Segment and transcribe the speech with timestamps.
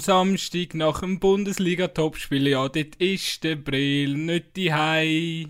[0.00, 5.48] am Samstag nach dem Bundesliga-Topspiel, ja, dort ist der Brill nicht die Hei.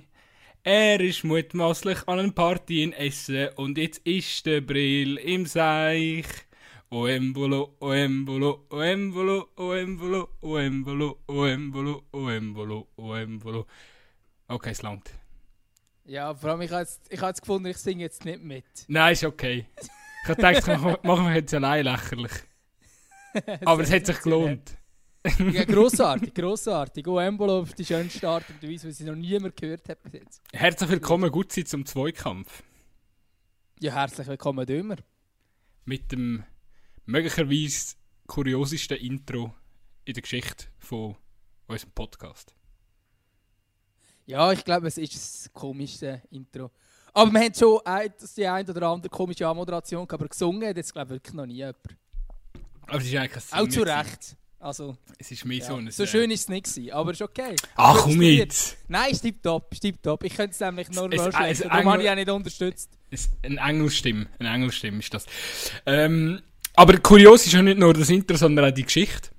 [0.64, 6.26] Er ist mutmaßlich an einer Party in Essen und jetzt ist der Brill im Seich.
[6.90, 13.14] O Embolo, o Embolo, o Embolo, o Embolo, o Embolo, o Embolo, o Embolo, o
[13.14, 13.66] Embolo.
[14.48, 15.12] Okay, es langt.
[16.06, 18.64] Ja, vor allem, ich habe jetzt, ich hab jetzt gefunden, ich singe jetzt nicht mit.
[18.88, 19.66] Nein, ist okay.
[20.24, 22.49] Ich habe gedacht, machen wir jetzt allein lächerlich.
[23.64, 24.76] Aber es hat sich gelohnt.
[25.52, 27.06] ja, grossartig, grossartig.
[27.06, 30.14] Oh, Embolo auf die schönste Art und Weise, wie sie noch niemand gehört hat bis
[30.14, 30.42] jetzt.
[30.52, 32.62] Herzlich willkommen, gut sein zum Zweikampf.
[33.80, 34.96] Ja, herzlich willkommen, Dömer.
[35.84, 36.44] Mit dem
[37.04, 39.54] möglicherweise kuriosesten Intro
[40.04, 41.16] in der Geschichte von
[41.66, 42.54] unserem Podcast.
[44.26, 46.70] Ja, ich glaube, es ist das komischste Intro.
[47.12, 50.76] Aber wir haben schon ein, die ein oder andere komische Anmoderation gehabt, aber gesungen hat
[50.76, 51.76] jetzt, glaube ich, wirklich noch nie jemand.
[52.90, 54.36] Aber es ist eigentlich Auch zu Recht.
[54.62, 55.64] Also, es ist mehr ja.
[55.64, 55.90] so ein...
[55.90, 57.56] So schön ist es nicht gewesen, aber ist okay.
[57.76, 58.76] Ach, komm jetzt!
[58.88, 60.22] Nein, ist tipptopp, ist tipptopp.
[60.24, 62.28] Ich könnte es nämlich nur Es- noch es- schlechter, es- darum habe ich auch nicht
[62.28, 62.90] unterstützt.
[63.10, 65.24] Es- Ein Engelstimme, ein Engelstimme ist das.
[65.86, 66.42] Ähm,
[66.74, 69.30] aber kurios ist ja nicht nur das Intro, sondern auch die Geschichte.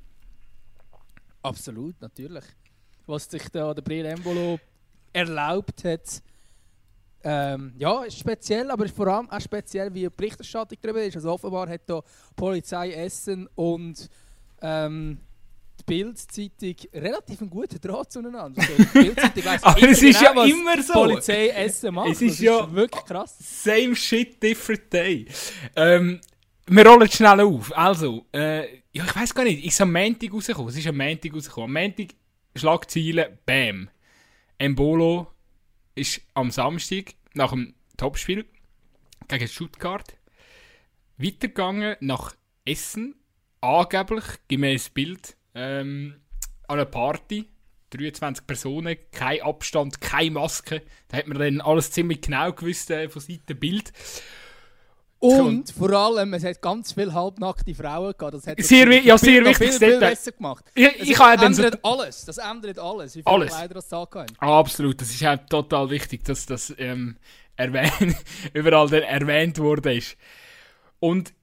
[1.43, 2.43] Absolut, natürlich.
[3.05, 4.59] Was sich da der Brill Embolo
[5.13, 6.21] erlaubt hat,
[7.23, 11.15] ähm, ja, ist speziell, aber ist vor allem auch speziell, wie die Berichterstattung darüber ist.
[11.15, 12.01] Also offenbar hat da
[12.35, 14.09] Polizei Essen und
[14.61, 15.19] ähm,
[15.79, 18.61] die Bild-Zeitung relativ einen guten Draht zueinander.
[18.61, 20.93] Also, die Bild-Zeitung weiss Aber es ist ja was immer so.
[20.93, 22.11] Polizei Essen macht.
[22.11, 23.35] Es ist das ja- wirklich krass.
[23.39, 25.25] Same shit, different day.
[25.75, 26.19] Ähm,
[26.67, 27.75] wir rollen schnell auf.
[27.75, 30.69] Also, äh, ja, ich weiß gar nicht, ist am Montag rausgekommen?
[30.69, 31.75] Es ist am Montag rausgekommen.
[31.75, 32.15] Am Montag
[32.55, 33.89] Schlagziele, bam.
[34.57, 35.27] Embolo
[35.95, 38.45] ist am Samstag nach dem Topspiel
[39.27, 40.17] gegen Stuttgart
[41.17, 43.15] weitergegangen nach Essen.
[43.61, 46.15] Angeblich, gemäß Bild, ähm,
[46.67, 47.47] an einer Party.
[47.91, 50.81] 23 Personen, kein Abstand, keine Maske.
[51.09, 53.91] Da hat man dann alles ziemlich genau gewusst äh, von Seiten Bild.
[55.21, 58.33] Und vor allem, es hat ganz viele halbnackte Frauen gehabt.
[58.33, 60.65] Das hat das Sehr wi- ja, sehr wichtiges viel, viel besser gemacht.
[60.73, 62.25] Ich, Das ich habe dann so, ändert alles.
[62.25, 63.15] Das ändert alles.
[63.15, 63.49] Wie viele Alles.
[63.53, 64.25] Kleider das da haben.
[64.39, 67.17] Ah, absolut, das ist halt total wichtig, dass das ähm,
[67.55, 68.15] erwähnt,
[68.53, 69.93] überall dann erwähnt wurde.
[69.95, 70.17] Ist.
[70.99, 71.33] Und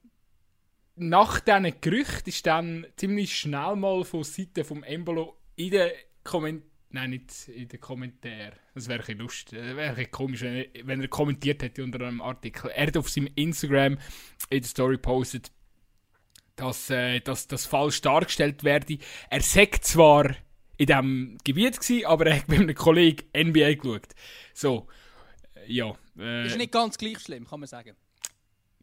[0.97, 5.91] nach diesen Gerüchten ist dann ziemlich schnell mal von Seite vom Embolo in den
[6.25, 10.55] Kommentaren, nein, nicht in den Kommentaren, das wäre ein lustig, das wäre ein komisch, wenn
[10.56, 12.71] er, wenn er kommentiert hätte unter einem Artikel.
[12.71, 13.99] Er hat auf seinem Instagram
[14.50, 15.50] in der Story postet,
[16.56, 18.99] dass, äh, dass das falsch dargestellt werde.
[19.31, 20.37] Er sagt zwar
[20.77, 24.15] in diesem Gebiet gewesen, aber er hat mit einem Kollegen NBA geschaut.
[24.55, 24.89] So,
[25.55, 25.95] äh, ja.
[26.19, 27.97] Äh, Ist nicht ganz gleich schlimm, kann man sagen.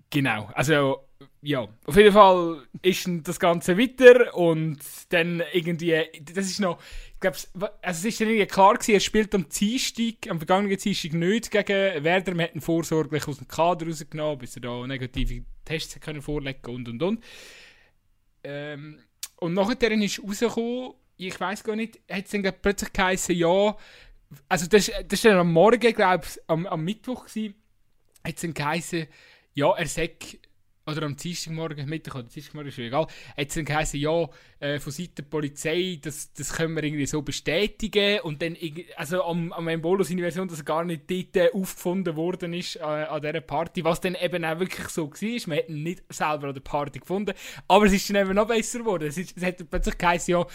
[0.10, 1.08] Genau, also
[1.42, 6.04] ja, auf jeden Fall ist das Ganze weiter und dann irgendwie,
[6.34, 6.80] das ist noch,
[7.14, 7.38] ich glaube,
[7.82, 12.04] also es ist irgendwie klar gewesen, er spielt am Dienstag, am vergangenen Dienstag nicht gegen
[12.04, 16.74] Werder, man hat vorsorglich aus dem Kader rausgenommen, bis er da negative Tests können vorlegen
[16.74, 17.24] und und und.
[18.44, 19.00] Ähm,
[19.38, 23.76] und nachher ist rausgekommen, ich weiß gar nicht, hat es dann plötzlich geheißen, ja,
[24.50, 27.56] also das, das ist dann am Morgen, glaube ich, am, am Mittwoch gewesen,
[28.24, 29.08] hat es dann geheißen,
[29.54, 30.38] ja, er sagt,
[30.88, 33.08] oder am Dienstagmorgen, Mittag oder Dienstagmorgen, ist egal,
[33.38, 34.30] hat es dann geheißen, ja,
[34.60, 38.20] äh, von Seiten der Polizei, das, das können wir irgendwie so bestätigen.
[38.22, 38.56] Und dann,
[38.96, 43.22] also am, am Version, dass er gar nicht dort äh, aufgefunden worden ist äh, an
[43.22, 46.54] dieser Party, was dann eben auch wirklich so war, man hat ihn nicht selber an
[46.54, 47.34] der Party gefunden,
[47.68, 50.46] aber es ist dann eben noch besser geworden, es, ist, es hat plötzlich geheißen, ja,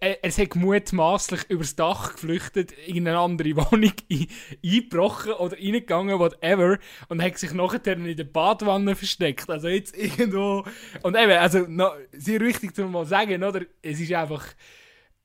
[0.00, 4.26] er, hat mutmaßlich übers Dach geflüchtet, in eine andere Wohnung ein-
[4.64, 6.78] eingebrochen oder reingegangen, whatever,
[7.08, 9.50] und hat sich nachher in der Badwanne versteckt.
[9.50, 10.64] Also jetzt irgendwo.
[11.02, 13.62] Und eben, also noch, sehr wichtig zu mal sagen, oder?
[13.82, 14.46] Es ist einfach.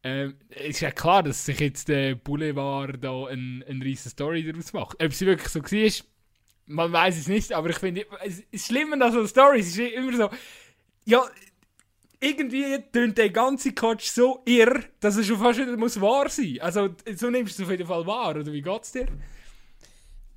[0.03, 4.43] Ähm, es ist ja klar, dass sich jetzt der Boulevard da eine ein riesen Story
[4.43, 5.03] daraus macht.
[5.03, 6.05] Ob sie wirklich so war,
[6.67, 9.67] man weiß es nicht, aber ich finde, es ist schlimmer als so Stories.
[9.67, 10.29] Es ist immer so,
[11.05, 11.23] ja,
[12.19, 16.57] irgendwie tönt der ganze Quatsch so irr, dass er schon fast wieder muss wahr sein
[16.61, 19.07] Also, so nimmst du es auf jeden Fall wahr, oder wie geht's dir?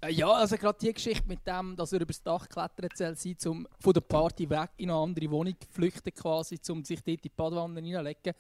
[0.01, 3.67] Äh, Ja, also gerade die Geschichte mit dem, dass er übers Dach klettern soll, um
[3.79, 7.23] von der Party weg in eine andere Wohnung zu flüchten quasi, um sich dort in
[7.23, 8.35] die Badwanne hineinzulegen.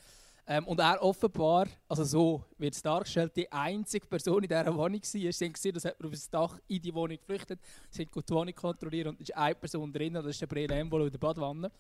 [0.47, 4.95] Ähm, und er offenbar, also so wird es dargestellt, die einzige Person in dieser Wohnung
[4.95, 5.01] war.
[5.03, 7.61] Sie haben gesehen, dass jemand übers Dach in die Wohnung geflüchtet
[7.91, 10.73] Sie haben die Wohnung kontrolliert und es ist eine Person drin, das ist der Brill
[10.73, 11.71] Embolo in der Badwanne.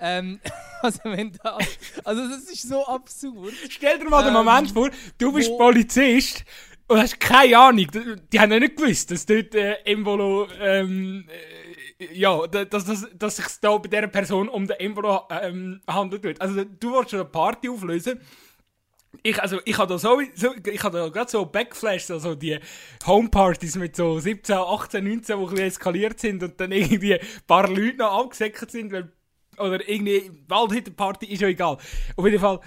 [0.00, 0.40] Ähm,
[0.82, 3.52] also wenn das, also das ist so absurd.
[3.68, 6.44] Stell dir mal den Ähm, Moment vor, du bist wo- Polizist
[6.86, 7.86] und hast keine Ahnung.
[8.32, 11.28] Die, haben ja nicht gewusst, dass dort äh, Embolo ähm,
[12.12, 16.40] ja, dass, dass, dass sich da bei dieser Person um den Embolo ähm, handelt wird.
[16.40, 18.20] Also du wolltest schon eine Party auflösen.
[19.22, 22.58] Ich, also, ich habe da so, so ich habe da gerade so Backflashes, also die
[23.06, 27.26] Homepartys mit so 17, 18, 19, die ein bisschen eskaliert sind und dann irgendwie ein
[27.46, 29.10] paar Leute noch abgesäckert sind, weil,
[29.58, 31.78] oder irgendwie Waldhüttenparty, ist ja egal.
[32.16, 32.60] Auf jeden Fall,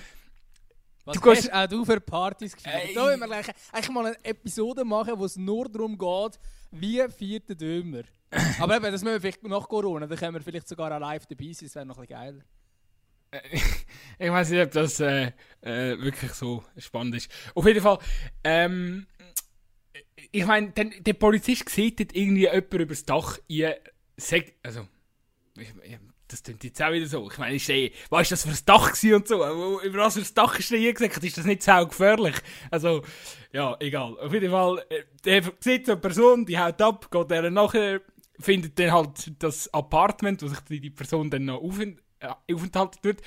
[1.05, 2.55] was du hast auch du für Partys?
[2.63, 6.39] Äh, da wollen wir gleich, eigentlich mal eine Episode machen, wo es nur darum geht,
[6.71, 8.03] wie viert der Dömer.
[8.59, 11.25] Aber eben, das müssen wir vielleicht nach Corona, dann können wir vielleicht sogar auch live
[11.25, 12.43] dabei sein, das wäre noch ein bisschen geiler.
[14.19, 17.31] ich weiß nicht, ob das äh, äh, wirklich so spannend ist.
[17.55, 17.97] Auf jeden Fall,
[18.43, 19.07] ähm,
[20.31, 23.73] ich meine, der Polizist sieht irgendwie jemand über das Dach in,
[24.63, 24.87] also,
[25.57, 25.73] ich,
[26.31, 27.29] das klingt jetzt auch wieder so.
[27.29, 29.81] Ich meine, ich stehe, was ist das für ein Dach und so?
[29.81, 31.23] Über was für ein Dach ist denn gesagt?
[31.23, 32.35] Ist das nicht so gefährlich?
[32.69, 33.03] Also,
[33.51, 34.17] ja, egal.
[34.19, 38.01] Auf jeden Fall, äh, der sieht so eine Person, die haut ab, geht der nachher,
[38.39, 43.21] findet dann halt das Apartment, wo sich die, Person dann noch aufent, äh, aufenthalten wird.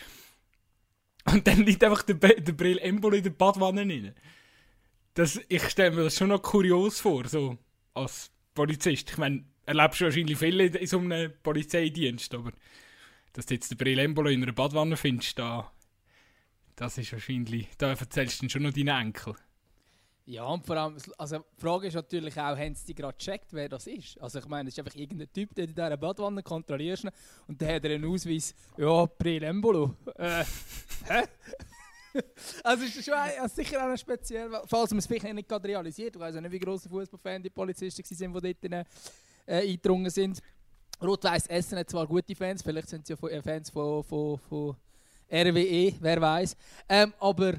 [1.26, 4.14] Und dann liegt einfach der, der Brill Embolo in der Badwanne rein.
[5.14, 7.56] Das, ich stelle mir das schon noch kurios vor, so
[7.94, 9.10] als Polizist.
[9.10, 12.52] Ich meine, erlebst du wahrscheinlich viele in so einem Polizeidienst, aber
[13.34, 15.70] dass du jetzt den Brill Embolo in einer Badwanne findest, da,
[16.76, 19.34] das ist wahrscheinlich, da erzählst du schon noch deinen Enkel.
[20.26, 23.68] Ja, und vor allem, also die Frage ist natürlich auch, haben sie gerade gecheckt, wer
[23.68, 24.18] das ist?
[24.22, 27.08] Also ich meine, es ist einfach irgendein Typ, der in dieser Badwanne kontrollierst
[27.46, 29.94] und der hat einen Ausweis, ja, Brill Embolo.
[30.16, 30.44] Äh,
[31.08, 31.24] hä?
[32.62, 36.14] also ist schon also sicher auch speziell, falls man es vielleicht nicht gerade realisiert.
[36.14, 38.86] Ich weiß nicht, wie grosse Fußballfans die Polizisten waren, die dort
[39.46, 40.40] äh, eingedrungen sind.
[41.04, 44.76] Rot-Weiß Essen hat zwar gute Fans, vielleicht sind sie ja äh, Fans von, von, von
[45.30, 46.56] RWE, wer weiß.
[46.88, 47.54] Ähm, aber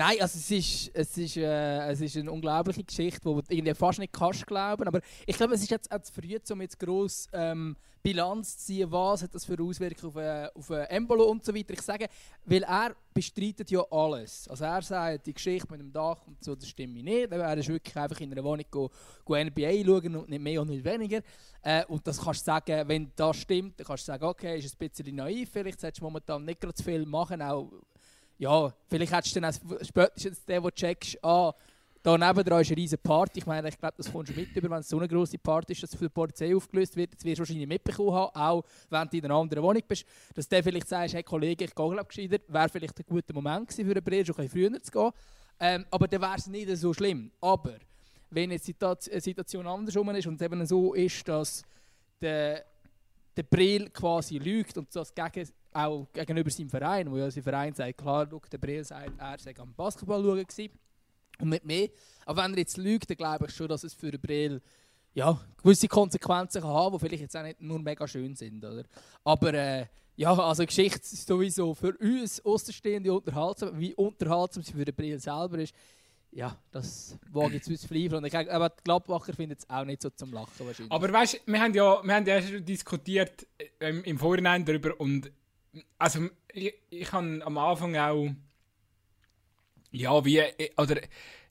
[0.00, 3.98] nein, also es ist, es, ist, äh, es ist eine unglaubliche Geschichte, du irgendwie fast
[3.98, 4.88] nicht kannst glauben.
[4.88, 8.64] Aber ich glaube, es ist jetzt auch zu früh, um jetzt gross ähm, Bilanz zu
[8.64, 11.74] ziehen, was hat das für Auswirkungen auf, äh, auf äh, Embolo und so weiter.
[11.74, 12.06] Ich sage,
[12.46, 14.48] weil er bestreitet ja alles.
[14.48, 17.30] Also er sagt, die Geschichte mit dem Dach und so, das stimmt nicht.
[17.30, 18.90] Er ist wirklich einfach in einer Wohnung go,
[19.22, 21.20] go NBA schauen und nicht mehr und nicht weniger.
[21.60, 24.80] Äh, und das kannst du sagen, wenn das stimmt, dann kannst du sagen, okay, ist
[24.80, 27.70] ein bisschen naiv, vielleicht solltest du momentan nicht gerade zu viel machen, auch
[28.40, 31.54] ja, vielleicht hättest du dann spätestens den, der checkst, ah,
[32.02, 33.40] da neben dran ist eine riesige Party.
[33.40, 35.74] Ich meine, ich glaube, das kommst du mit über, wenn es so eine grosse Party
[35.74, 37.12] ist, dass für die Polizei aufgelöst wird.
[37.14, 40.06] Das wirst du wahrscheinlich mitbekommen haben, auch wenn du in einer anderen Wohnung bist.
[40.34, 42.38] Dass du vielleicht sagst, hey Kollege, ich gehe glaube gescheiter.
[42.48, 45.10] Wäre vielleicht ein guter Moment gewesen für einen Brill, schon ein bisschen früher zu gehen.
[45.60, 47.30] Ähm, aber dann wäre es nicht so schlimm.
[47.42, 47.74] Aber
[48.30, 51.62] wenn jetzt die Situation andersrum ist und es eben so ist, dass
[52.18, 52.64] der,
[53.36, 57.74] der Brill quasi lügt und das gegen, auch gegenüber seinem Verein, wo ja sein Verein
[57.74, 60.70] sagt, klar, der Brill sagt, er sei am Basketball schauen
[61.40, 61.88] und nicht mehr.
[62.26, 64.60] Aber wenn er jetzt lügt, dann glaube ich schon, dass es für den Brill
[65.14, 68.64] ja, gewisse Konsequenzen kann haben, die vielleicht jetzt auch nicht nur mega schön sind.
[68.64, 68.84] Oder?
[69.24, 69.86] Aber äh,
[70.16, 73.78] ja, also Geschichte ist sowieso für uns Außenstehende unterhaltsam.
[73.78, 75.74] Wie unterhaltsam sie für den Brill selber ist,
[76.32, 78.24] ja, das wage ich zu zweifeln.
[78.24, 80.92] Ich, aber die Gladbacher finden es auch nicht so zum Lachen wahrscheinlich.
[80.92, 83.46] Aber weißt du, wir haben ja, wir haben ja schon diskutiert
[83.80, 85.32] ähm, im Vorhinein darüber und
[85.98, 88.30] also ich, ich habe am Anfang auch
[89.92, 90.42] ja, wie,
[90.76, 91.00] oder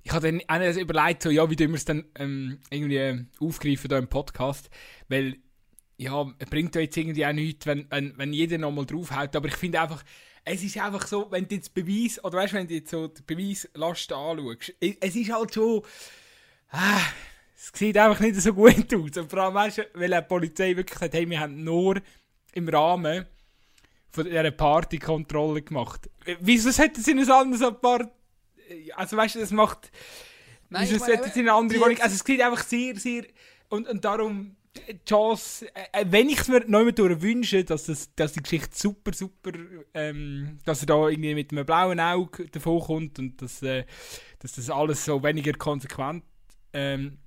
[0.03, 3.97] ich habe dann auch überlegt, so, ja, wie wir es dann ähm, irgendwie aufgreifen hier
[3.97, 4.69] im Podcast,
[5.07, 5.37] weil,
[5.97, 9.55] ja, bringt ja jetzt irgendwie auch nichts, wenn, wenn, wenn jeder nochmal draufhaut, aber ich
[9.55, 10.03] finde einfach,
[10.45, 13.21] es ist einfach so, wenn du jetzt Beweis, oder weißt wenn du jetzt so die
[13.21, 15.83] Beweislast anschaust, es ist halt schon,
[16.69, 17.01] ah,
[17.55, 19.17] es sieht einfach nicht so gut aus.
[19.17, 22.01] Und vor allem, weißt weil die Polizei wirklich sagt, hey, wir haben nur
[22.53, 23.25] im Rahmen
[24.11, 26.09] von dieser Partykontrolle gemacht.
[26.39, 28.09] Wieso hätten sie ein anderes Apart
[28.95, 29.91] also weißt du, das macht.
[30.69, 31.97] Nein, wieso es in eine andere Wohnung?
[31.99, 33.23] Also es sieht einfach sehr, sehr.
[33.69, 34.55] Und, und darum,
[34.87, 38.69] die Chance, äh, wenn ich es mir noch mehr wünsche, dass, das, dass die Geschichte
[38.73, 39.51] super, super,
[39.93, 43.85] ähm, dass er da irgendwie mit einem blauen Auge davon kommt und dass, äh,
[44.39, 46.23] dass das alles so weniger konsequent
[46.73, 47.17] ähm,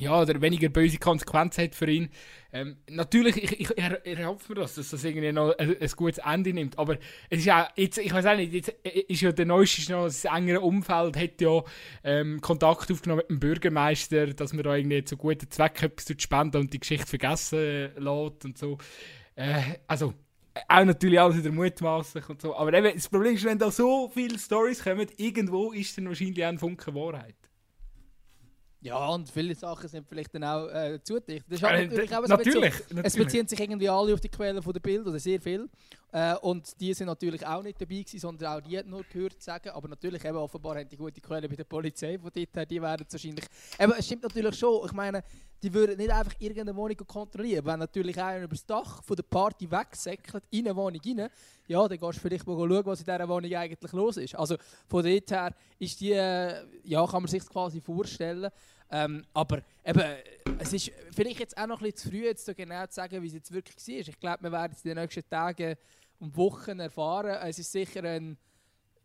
[0.00, 2.08] ja, oder weniger böse Konsequenzen hat für ihn.
[2.52, 6.18] Ähm, natürlich, ich, ich, er, erhoffe mir das, dass das irgendwie noch ein, ein, gutes
[6.18, 6.78] Ende nimmt.
[6.78, 6.98] Aber
[7.30, 10.04] es ist ja, jetzt, ich weiß auch nicht, jetzt äh, ist ja der neueste noch,
[10.04, 11.62] das engere Umfeld hat ja
[12.02, 16.56] ähm, Kontakt aufgenommen mit dem Bürgermeister, dass man da irgendwie zu guten Zwecken etwas spenden
[16.58, 18.78] und die Geschichte vergessen äh, lässt und so.
[19.36, 20.14] Äh, also,
[20.68, 22.56] auch natürlich alles wieder mutmaßlich und so.
[22.56, 26.44] Aber eben, das Problem ist, wenn da so viele Stories kommen, irgendwo ist dann wahrscheinlich
[26.44, 27.34] auch ein Funken Wahrheit.
[28.84, 31.46] Ja, und viele Sachen sind vielleicht dann auch äh, zudicht.
[31.48, 34.28] Das ist äh, natürlich, auch, es, natürlich, beziehen, es beziehen sich irgendwie alle auf die
[34.28, 35.70] Quellen der Bilder, oder sehr viel.
[36.12, 39.70] Äh, und die sind natürlich auch nicht dabei gewesen, sondern auch die nur gehört sagen.
[39.70, 42.82] Aber natürlich eben offenbar haben die gute Quelle bei der Polizei, von dort her, die
[42.82, 43.46] werden wahrscheinlich...
[43.78, 45.24] Eben, es stimmt natürlich schon, ich meine,
[45.62, 47.64] die würden nicht einfach irgendeine Wohnung kontrollieren.
[47.64, 51.30] Wenn natürlich einer über das Dach von der Party wegsäckelt, in eine Wohnung rein,
[51.66, 54.34] ja, dann gehst du vielleicht mal schauen, was in dieser Wohnung eigentlich los ist.
[54.34, 58.50] Also von dort her ist die, äh, ja, kann man sich quasi vorstellen.
[58.94, 60.02] Ähm, aber eben,
[60.60, 63.20] es ist vielleicht jetzt auch noch ein bisschen zu früh, jetzt so genau zu sagen,
[63.22, 64.08] wie es jetzt wirklich war.
[64.08, 65.74] Ich glaube, wir werden es in den nächsten Tagen
[66.20, 67.36] und Wochen erfahren.
[67.42, 68.36] Es ist sicher eine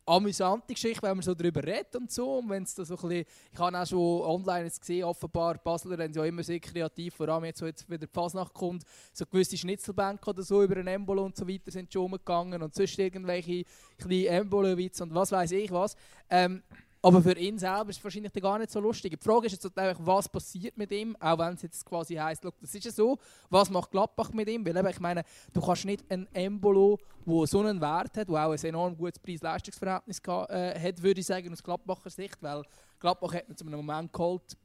[0.05, 2.37] amüsante Geschichte, wenn man so darüber redet und so.
[2.37, 5.97] Und wenn's da so ein bisschen, ich habe auch schon online jetzt gesehen, offenbar, Basler
[5.97, 9.25] sind ja immer sehr kreativ, vor allem jetzt, wo jetzt wieder die Fasnacht kommt, so
[9.25, 12.99] gewisse Schnitzelbänke oder so über ein Embolo und so weiter sind schon umgegangen und sonst
[12.99, 13.63] irgendwelche
[13.97, 15.95] kleinen Embolo-Witze und was weiß ich was.
[16.29, 16.61] Ähm,
[17.01, 19.17] aber für ihn selber ist es wahrscheinlich gar nicht so lustig.
[19.17, 22.43] Die Frage ist jetzt einfach, was passiert mit ihm, auch wenn es jetzt quasi heisst,
[22.43, 23.17] das ist ja so,
[23.49, 24.65] was macht Gladbach mit ihm?
[24.65, 28.45] Weil eben, ich meine, du kannst nicht ein Embolo, der so einen Wert hat, der
[28.45, 32.63] auch ein enorm gutes Preis-Leistungsverhältnis äh, hat, würde ich sagen, aus Gladbacher Sicht, weil
[32.99, 34.57] Gladbach hat ihn zu einem Moment geholt,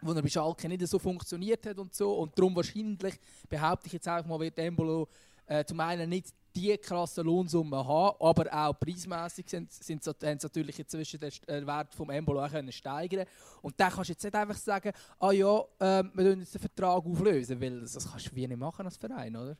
[0.00, 2.12] wo er bei Schalke nicht so funktioniert hat und so.
[2.14, 5.08] Und darum wahrscheinlich, behaupte ich jetzt einfach mal, wird Embolo
[5.46, 10.46] äh, zum einen nicht die krasse Lohnsummen haben, aber auch preismäßig sind, sind, haben sie
[10.46, 13.26] natürlich inzwischen den äh, Wert des Embolo auch können steigern
[13.62, 16.60] Und dann kannst du jetzt nicht einfach sagen, ah ja, äh, wir lösen jetzt den
[16.60, 19.56] Vertrag auflösen, weil das, das kannst du wie nicht machen als Verein, oder?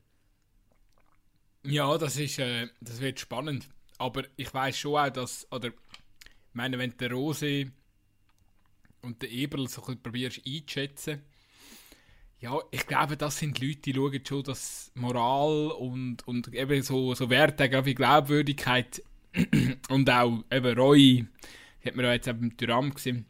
[1.64, 3.68] Ja, das, ist, äh, das wird spannend.
[3.98, 5.74] Aber ich weiß schon auch, dass, oder ich
[6.52, 7.70] meine, wenn der Rose
[9.02, 11.22] und der Eberl so ein probierst einzuschätzen,
[12.44, 17.14] ja, ich glaube, das sind Leute, die schauen schon, dass Moral und, und eben so,
[17.14, 19.02] so Werte, wie Glaubwürdigkeit
[19.88, 21.26] und auch eben Reue,
[21.82, 23.24] hat man ja jetzt eben im Tyram gesehen,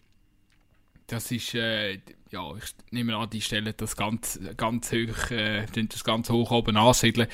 [1.06, 2.00] das ist, äh,
[2.32, 6.76] ja, ich nehme an, die stellen das ganz, ganz hoch, äh, das ganz hoch oben
[6.76, 7.28] ansiedeln.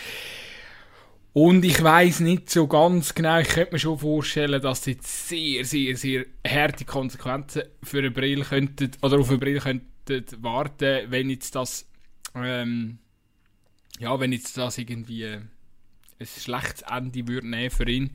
[1.33, 5.65] Und ich weiß nicht so ganz genau, ich könnte mir schon vorstellen, dass jetzt sehr,
[5.65, 9.90] sehr, sehr harte Konsequenzen für eine Brille könnten, oder auf eine Brille könnten
[10.39, 11.89] warten, wenn jetzt das,
[12.35, 12.99] ähm,
[13.99, 15.49] ja, wenn jetzt das irgendwie ein
[16.27, 18.11] schlechtes Ende würde nehmen für ihn,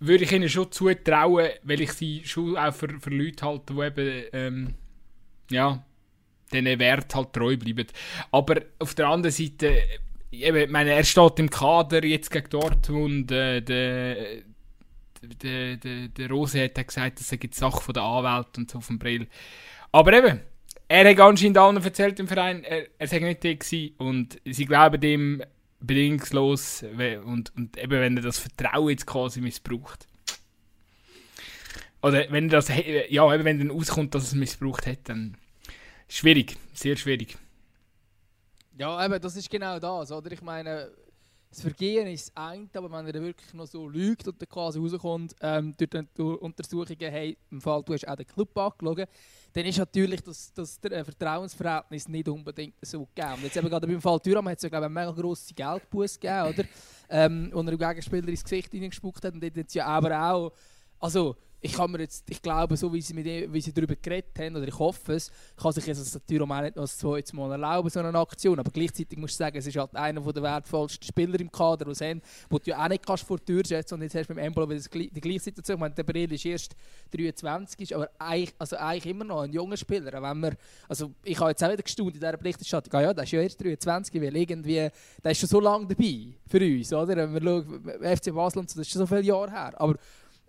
[0.00, 3.80] würde ich ihnen schon zutrauen, weil ich sie schon auch für, für Leute halte, die
[3.80, 4.74] eben, ähm,
[5.50, 5.84] ja,
[6.52, 7.86] diesen Wert halt treu bleiben.
[8.30, 9.82] Aber auf der anderen Seite,
[10.30, 14.42] eben, meine, er steht im Kader jetzt gegen Dortmund, äh, der,
[15.42, 18.80] der, der, der Rose hat gesagt, das sei die Sache von der Anwälte und so
[18.80, 19.26] dem Brill.
[19.92, 20.40] Aber eben,
[20.94, 24.64] er hat anscheinend allen erzählt im Verein, er, er sei nicht der gewesen und sie
[24.64, 25.42] glauben dem
[25.80, 26.84] bedingungslos
[27.24, 30.06] und, und eben wenn er das Vertrauen jetzt quasi missbraucht.
[32.00, 32.68] Oder wenn das,
[33.08, 35.36] ja, eben wenn dann auskommt, dass es missbraucht hat, dann
[36.06, 37.36] schwierig, sehr schwierig.
[38.78, 40.30] Ja, eben, das ist genau das, oder?
[40.30, 40.90] Ich meine,
[41.50, 45.34] das Vergehen ist eine, aber wenn er wirklich noch so lügt und dann quasi rauskommt,
[45.40, 49.08] ähm, durch die Untersuchungen, hey, im Fall, du hast auch den Club angeschaut,
[49.54, 53.34] dann ist natürlich das, das äh, Vertrauensverhältnis nicht unbedingt so gegeben.
[53.34, 55.54] Und jetzt eben gerade beim Fall Thüram hat es ja, glaube ich, eine mega grosse
[55.54, 56.64] Geldbuße gegeben, oder?
[57.08, 60.20] Ähm, und er dem Gegenspieler ins Gesicht hineingespuckt hat und dort hat es ja aber
[60.20, 60.52] auch,
[60.98, 64.38] also ich kann mir jetzt, ich glaube, so wie sie, mit wie sie darüber geredet
[64.38, 67.34] haben, oder ich hoffe es, kann sich jetzt das Tyram auch nicht noch das zweite
[67.34, 68.58] Mal erlauben, so eine Aktion.
[68.58, 72.04] Aber gleichzeitig musst du sagen, es ist halt einer der wertvollsten Spieler im Kader, die
[72.04, 74.34] haben, wo du ja auch nicht kannst vor die Tür setzen und jetzt hast du
[74.34, 75.76] beim Embolo wieder die gleiche Situation.
[75.76, 76.76] Ich meine, der Brill ist erst
[77.16, 80.12] 23, ist, aber eigentlich, also eigentlich immer noch ein junger Spieler.
[80.22, 80.52] Wenn wir,
[80.86, 83.40] also ich habe jetzt auch wieder gestaunt in dieser Berichterstattung, ah ja, der ist ja
[83.40, 84.90] erst 23, weil irgendwie,
[85.24, 87.16] der ist schon so lange dabei für uns, oder?
[87.16, 89.72] Wenn wir schauen, FC Basel und so, das ist schon so viele Jahre her.
[89.80, 89.94] Aber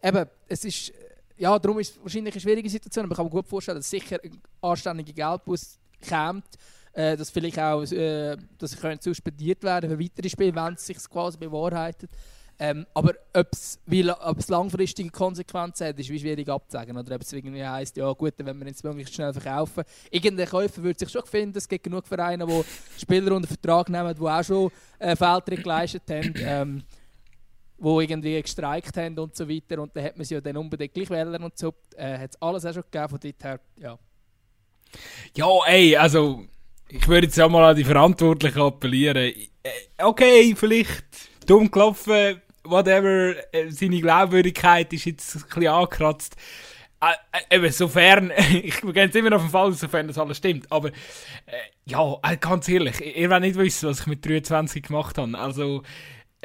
[0.03, 0.91] eben, es ist
[1.37, 3.89] ja, darum ist es wahrscheinlich eine schwierige Situation, aber ich kann mir gut vorstellen, dass
[3.89, 5.77] sicher ein anständiger Geldbus
[6.07, 6.45] kommt,
[6.93, 11.37] äh, dass vielleicht auch äh, dass suspendiert werden für weitere Spiele, wenn es sich quasi
[11.37, 12.09] bewahrheitet.
[12.57, 16.97] Ähm, aber ob es langfristige Konsequenzen hat, ist wie schwierig abzusagen.
[16.97, 19.83] Oder ob es irgendwie heisst, ja gut, wenn wir jetzt möglichst schnell verkaufen.
[20.09, 22.63] Irgendein Käufer würde sich schon finden, es gibt genug Vereine, die
[22.97, 26.33] Spieler unter Vertrag nehmen, die auch schon äh, Fehltritt geleistet haben.
[26.37, 26.83] Ähm,
[27.77, 29.81] wo irgendwie gestreikt haben und so weiter.
[29.81, 31.73] Und dann hat man sie ja dann unbedingt gleich wählen und so.
[31.95, 33.97] Äh, hat es alles auch schon gegeben von dort her, ja.
[35.35, 36.45] Ja, ey, also
[36.89, 39.17] ich würde jetzt auch mal an die Verantwortlichen appellieren.
[39.17, 41.03] Äh, okay, vielleicht
[41.45, 46.35] dumm gelaufen, whatever, äh, seine Glaubwürdigkeit ist jetzt ein bisschen angekratzt.
[47.01, 48.31] Äh, eben, sofern,
[48.63, 50.91] ich gehe jetzt immer auf den Fall, sofern das alles stimmt, aber äh,
[51.85, 55.37] ja, ganz ehrlich, ihr wollt nicht wissen, was ich mit 23 gemacht habe.
[55.37, 55.83] Also,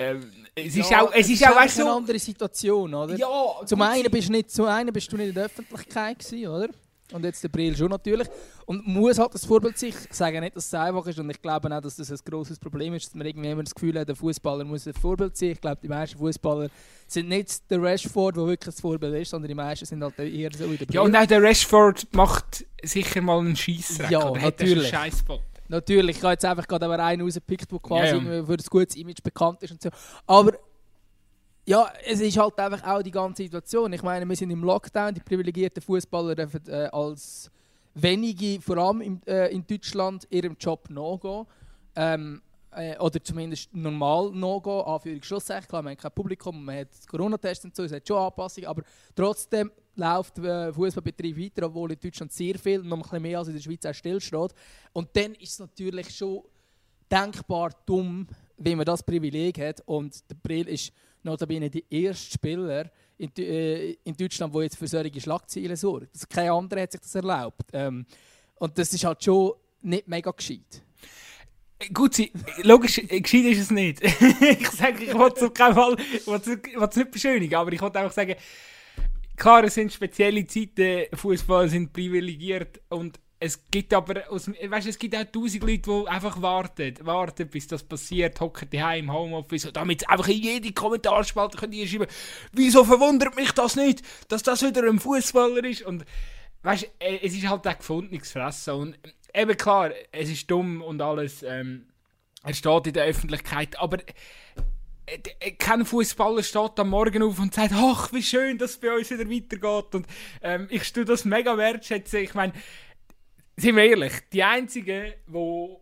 [0.01, 3.15] ähm, es ist ja, auch, es ist auch weißt, eine andere Situation, oder?
[3.17, 3.29] Ja.
[3.67, 6.69] Zum einen, bist nicht, zum einen bist du nicht in der Öffentlichkeit gewesen, oder?
[7.13, 8.29] Und jetzt der Brill schon natürlich.
[8.67, 9.95] Und muss halt das Vorbild sich.
[10.09, 11.19] Ich sage nicht, dass es einfach ist.
[11.19, 13.75] Und ich glaube auch, dass das ein grosses Problem ist, dass man irgendwie immer das
[13.75, 15.51] Gefühl hat, der Fußballer muss ein Vorbild sein.
[15.51, 16.69] Ich glaube, die meisten Fußballer
[17.09, 20.51] sind nicht der Rashford, der wirklich das Vorbild ist, sondern die meisten sind halt eher
[20.57, 20.95] so wie der Brill.
[20.95, 24.11] Ja, und auch der Rashford macht sicher mal einen Scheissdreck.
[24.11, 24.95] Ja, oder hat er natürlich.
[24.95, 25.41] einen Scheißspot.
[25.71, 28.97] Natürlich, ich habe jetzt einfach gerade aber einen rausgepickt, der quasi Ja, für ein gutes
[28.97, 29.89] Image bekannt ist und so.
[30.27, 30.55] Aber
[31.65, 33.93] ja, es ist halt einfach auch die ganze Situation.
[33.93, 37.49] Ich meine, wir sind im Lockdown, die privilegierten Fußballer dürfen äh, als
[37.95, 41.47] wenige, vor allem im, äh, in Deutschland, ihrem Job nachgehen.
[41.95, 45.69] Ähm, äh, oder zumindest normal nachgehen, Anführungsschlusszeichen.
[45.69, 48.83] Klar, man hat kein Publikum, man hat Corona-Tests und so, es hat schon Anpassungen, aber
[49.15, 53.49] trotzdem läuft der Fußballbetrieb weiter, obwohl in Deutschland sehr viel, noch ein bisschen mehr als
[53.49, 54.53] in der Schweiz auch stillsteht.
[54.93, 56.43] Und dann ist es natürlich schon
[57.11, 58.27] denkbar dumm,
[58.57, 59.83] wie man das Privileg hat.
[59.87, 60.93] Und der Brill ist
[61.23, 66.15] notabene der erste Spieler in, äh, in Deutschland, der jetzt für solche Schlagzeilen sorgt.
[66.15, 67.65] Das, kein anderer hat sich das erlaubt.
[67.73, 68.07] Ähm,
[68.57, 69.53] und das ist halt schon
[69.83, 70.83] nicht mega gescheit.
[71.95, 72.19] Gut,
[72.63, 74.03] logisch, äh, gescheit ist es nicht.
[74.05, 77.11] ich sage, ich wollte es auf keinen Fall ich wollte es- ich wollte es nicht
[77.11, 78.35] beschönigen, aber ich wollte einfach sagen,
[79.41, 84.99] klar, es sind spezielle Zeiten, Fußballer sind privilegiert und es gibt aber, aus, weißt, es
[84.99, 89.65] gibt auch tausend Leute, die einfach warten, warten, bis das passiert, hocken daheim im Homeoffice,
[89.65, 92.07] und damit einfach in jede Kommentarspalte können die schreiben,
[92.53, 95.83] wieso verwundert mich das nicht, dass das wieder ein Fußballer ist?
[95.83, 96.05] und
[96.63, 98.99] weißt, äh, es ist halt auch gefundenes Fressen und
[99.35, 101.87] eben klar, es ist dumm und alles, ähm,
[102.43, 104.13] er steht in der Öffentlichkeit, aber äh,
[104.57, 104.63] äh,
[105.59, 109.11] kein Fußballer steht am Morgen auf und sagt, ach, wie schön, dass es bei uns
[109.11, 109.95] wieder weitergeht.
[109.95, 110.07] Und
[110.43, 112.21] ähm, ich tue das mega wertschätzen.
[112.21, 112.53] Ich meine,
[113.57, 115.81] sind wir ehrlich, die einzigen, wo,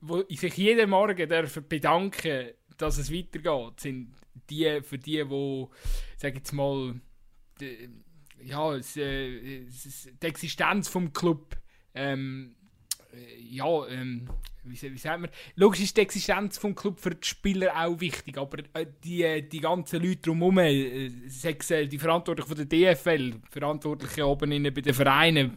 [0.00, 4.14] wo sich jeden Morgen dürfen bedanken, dass es weitergeht, sind
[4.50, 5.70] die, für die, wo,
[6.16, 7.00] sag jetzt mal,
[7.60, 7.88] die,
[8.42, 11.56] ja, äh, die Existenz vom Club,
[11.94, 12.65] ähm, äh,
[13.50, 14.28] ja, ähm,
[14.68, 18.38] wie, wie sagt man, logisch ist die Existenz vom Club für die Spieler auch wichtig,
[18.38, 23.34] aber äh, die, die ganzen Leute drumherum, äh, sechs, äh, die Verantwortlichen von der DFL,
[23.50, 25.52] Verantwortliche oben in, bei den Vereinen,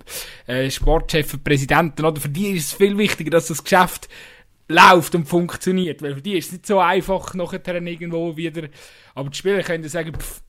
[0.48, 4.10] äh, Sportchefs, Präsidenten, oder, für die ist es viel wichtiger, dass das Geschäft
[4.68, 8.70] läuft und funktioniert, weil für die ist es nicht so einfach nachher irgendwo wieder,
[9.16, 10.42] aber die Spieler können sagen, pff,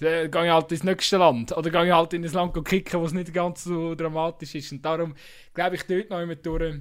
[0.00, 1.56] äh, gehe ich halt ins nächste Land.
[1.56, 4.72] Oder gehe ich halt in ein Land kicken, wo es nicht ganz so dramatisch ist.
[4.72, 5.14] Und darum
[5.54, 6.80] glaube ich, dort noch immer durch.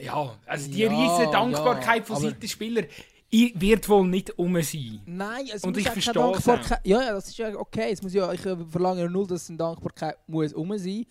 [0.00, 2.82] Ja, also die Ja, riesige Dankbarkeit ja, von Seiten Spieler
[3.30, 5.00] wird wohl nicht um sein.
[5.06, 6.80] Nein, es Und muss ich verstehe Dankbarkeit.
[6.84, 7.90] Ja, ja, das ist ja okay.
[7.92, 11.06] Es muss ja, ich äh, verlange ja null, dass eine Dankbarkeit muss um sein.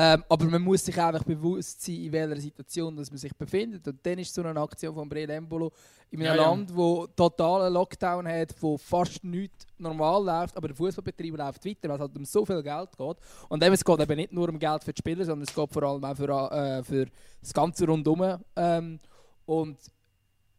[0.00, 3.84] Ähm, aber man muss sich einfach bewusst sein, in welcher Situation dass man sich befindet.
[3.88, 5.72] Und dann ist so eine Aktion von Breel Embolo
[6.12, 6.48] in einem Ja, ja.
[6.48, 11.88] Land, wo totalen Lockdown hat, wo fast nichts normal läuft, aber der Fußballbetrieb läuft weiter,
[11.88, 13.16] weil es halt um so viel Geld geht.
[13.48, 15.72] Und eben, es geht eben nicht nur um Geld für die Spieler, sondern es geht
[15.72, 17.06] vor allem auch für, äh, für
[17.40, 18.38] das ganze Rundum.
[18.54, 19.00] Ähm,
[19.46, 19.78] und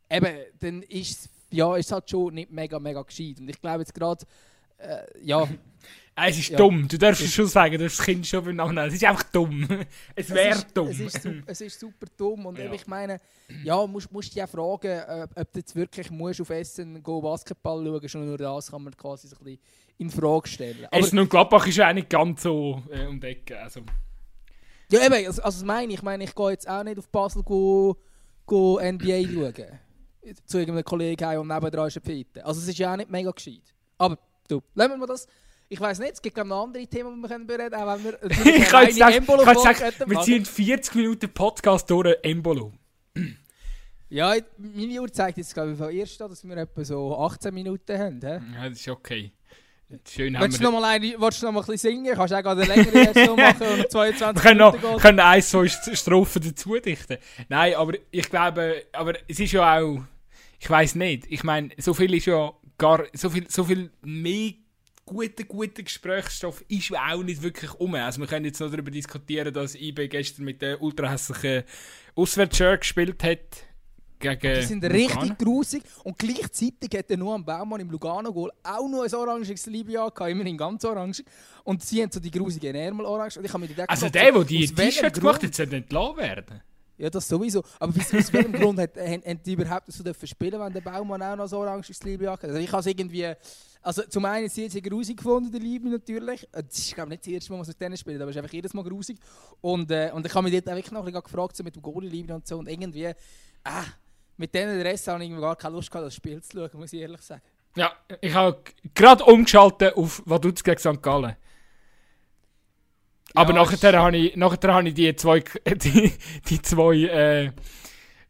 [0.09, 3.39] eben, dann ist es ja, ist halt schon nicht mega, mega gescheit.
[3.39, 4.25] Und ich glaube jetzt gerade,
[4.79, 5.47] äh, ja,
[6.21, 6.57] Es ist Ja.
[6.57, 6.85] dumm.
[6.85, 8.77] Du darfst es schon sagen, du darfst das Kind schon beim.
[8.79, 9.65] Es ist einfach dumm.
[10.15, 10.89] Es wäre dumm.
[10.89, 12.45] Es ist, su- es ist super dumm.
[12.47, 12.73] Und Ja.
[12.73, 13.21] ich meine,
[13.63, 15.01] ja, musst, musst dich auch fragen,
[15.35, 18.97] ob du jetzt wirklich musst auf Essen go Basketball schauen Schon nur das kann man
[18.97, 19.59] quasi so ein bisschen
[19.97, 20.85] in Frage stellen.
[20.87, 23.57] Aber, Essen und Gladbach ist ja auch nicht ganz so äh, um die Ecke.
[23.57, 23.79] Also,
[24.91, 25.99] ja, eben, also, also das meine ich.
[25.99, 27.95] Ich meine, ich gehe jetzt auch nicht auf Basel go,
[28.45, 29.79] go NBA schauen.
[30.45, 32.45] Zu irgendeinem Kollegen heim und nebendran ist ein Pfitte.
[32.45, 33.73] Also es ist ja auch nicht mega gescheit.
[33.97, 34.17] Aber
[34.49, 35.27] du, lassen wir das.
[35.71, 38.03] Ich weiß nicht, es gibt noch andere Themen, die wir können bereden können, auch wenn
[38.03, 42.73] wir ich kann jetzt sagen, kann sagen wir ziehen 40 Minuten Podcast durch Embolo.
[44.09, 47.97] Ja, meine Uhr zeigt jetzt, glaube ich, von erst dass wir etwa so 18 Minuten
[47.99, 48.19] haben.
[48.19, 48.55] He?
[48.55, 49.31] Ja, das ist okay.
[50.07, 50.71] Schön haben Willst du wir...
[50.71, 52.15] noch mal, eine, willst du noch mal ein bisschen singen?
[52.15, 55.01] Kannst du auch eine längere Version machen und noch 22 Wir können noch geht?
[55.01, 57.17] können ein, zwei St- Strophen dazu dichten.
[57.47, 59.99] Nein, aber ich glaube, aber es ist ja auch,
[60.59, 64.53] ich weiß nicht, ich meine, so viel ist ja gar, so viel, so viel mehr
[65.05, 67.93] guter, guter Gesprächsstoff ist auch nicht wirklich um.
[67.95, 71.63] Also wir können jetzt noch darüber diskutieren, dass IB gestern mit der ultrahässlichen
[72.15, 73.39] Auswärtsshirt gespielt hat.
[74.19, 74.97] Gegen Die sind Lugano.
[75.21, 80.09] richtig grusig und gleichzeitig hat der Noam Baumann im Lugano-Goal auch noch ein oranges Libya
[80.09, 81.23] gehabt, immerhin ganz orange.
[81.63, 83.37] Und sie haben so die grusigen Ärmel orange.
[83.37, 86.17] Und ich habe mir gedacht, Also so, der, der die T-Shirts gemacht hat, sollte entlassen
[86.17, 86.61] werden.
[86.99, 87.63] Ja, das sowieso.
[87.79, 91.35] Aber wieso- aus welchem Grund hat, haben, die überhaupt so spielen, wenn der Baumann auch
[91.37, 92.43] noch so oranges Libya hat?
[92.43, 93.33] Also ich habe es irgendwie...
[93.81, 96.43] Also zum einen sehr, sehr grusig gefunden, der Liebe natürlich.
[96.51, 98.35] Äh, Das ist glaube ich nicht das erste Mal, was ich denen spiele, aber es
[98.35, 99.17] ist einfach jedes Mal grusig.
[99.61, 101.75] Und, äh, und ich habe mich dort auch wirklich noch ein bisschen gefragt, so mit
[101.75, 102.57] dem Goalie-Liebe und so.
[102.57, 103.07] Und irgendwie...
[103.63, 103.85] Ah,
[104.35, 106.99] mit denen Rest habe ich gar keine Lust gehabt, das Spiel zu schauen, muss ich
[107.01, 107.41] ehrlich sagen.
[107.75, 108.59] Ja, ich habe
[108.93, 111.01] gerade umgeschaltet auf Vaduz gegen St.
[111.01, 111.35] Gallen.
[113.35, 116.11] Aber Ja, nachher habe ich, nachher habe ich die zwei, die,
[116.47, 117.51] die zwei, äh,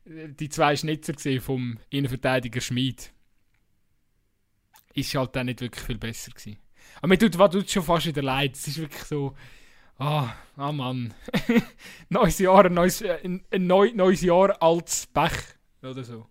[0.05, 3.13] die zwei Schnitzer gesehen vom Innenverteidiger Schmid.
[4.93, 6.57] Ist halt dann nicht wirklich viel besser gewesen.
[6.97, 8.55] Aber mir tut, was tut schon fast wieder leid.
[8.55, 9.35] Es ist wirklich so,
[9.97, 11.13] ah, ah Mann.
[12.09, 15.37] neues Jahr, ein neues, äh, ein, ein neu, neues Jahr, altes Pech.
[15.81, 16.25] Oder so.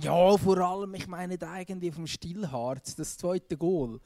[0.00, 4.00] Ja, vor allem, ich meine irgendwie vom Stillharz, das zweite Goal,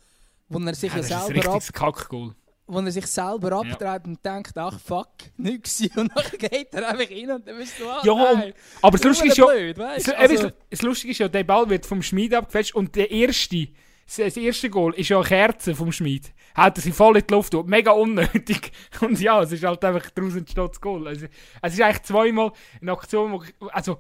[0.49, 2.35] wo er sich Ja, ja, das ist ein selber ab, Kackgoal.
[2.67, 3.59] Wo er sich selber Ja.
[3.73, 5.99] abdreht und denkt, ach fuck, nichts gewesen.
[6.01, 8.53] und dann geht er einfach rein und dann bist du, ah, Ja, nein,
[8.83, 10.09] Aber das Lustige ist ja, blöd, weißt?
[10.09, 13.69] das, Also, das Lustige ist ja, der Ball wird vom Schmied abgefälscht und der erste,
[14.07, 16.33] das erste Goal ist ja eine Kerze vom Schmied.
[16.55, 17.69] Hat er sie voll in die Luft gehauen.
[17.69, 18.71] Mega unnötig.
[19.03, 21.07] Und ja, es ist halt einfach draußen entsteht das Goal.
[21.09, 21.27] Also,
[21.61, 22.51] es ist eigentlich zweimal
[22.81, 23.99] eine Aktion, wo, also,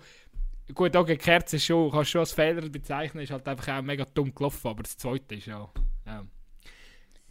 [0.74, 3.76] gut, auch gegen Kerze ist schon, kannst du schon als Fehler bezeichnen, ist halt einfach
[3.76, 5.68] auch mega dumm gelaufen, aber das zweite ist ja,
[6.06, 6.24] ja.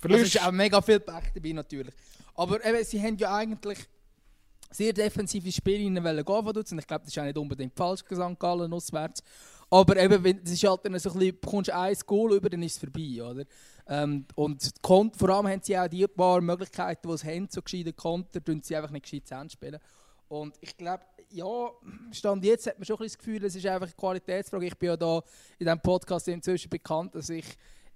[0.05, 1.93] Es Verlust, ist auch mega viel Pech dabei natürlich.
[2.35, 3.79] Aber eben, sie haben ja eigentlich
[4.71, 6.81] sehr defensive Spiele gehen von Dutzend.
[6.81, 8.39] Ich glaube, das ist auch nicht unbedingt falsch, St.
[8.39, 9.23] Gallen auswärts.
[9.69, 12.49] Aber eben, wenn, das ist halt dann so ein bisschen, bekommst du ein Goal über,
[12.49, 13.45] dann ist es vorbei, oder?
[13.87, 17.61] Ähm, und kon vor allem haben sie auch die paar Möglichkeiten, die sie haben, so
[17.61, 19.79] gescheite Konter, tun sie einfach nicht gescheit zu Ende spielen.
[20.27, 21.69] Und ich glaube, ja,
[22.11, 24.65] Stand jetzt hat man schon ein bisschen das Gefühl, es ist einfach eine Qualitätsfrage.
[24.67, 25.17] Ich bin ja da
[25.59, 27.45] in diesem Podcast inzwischen bekannt, dass ich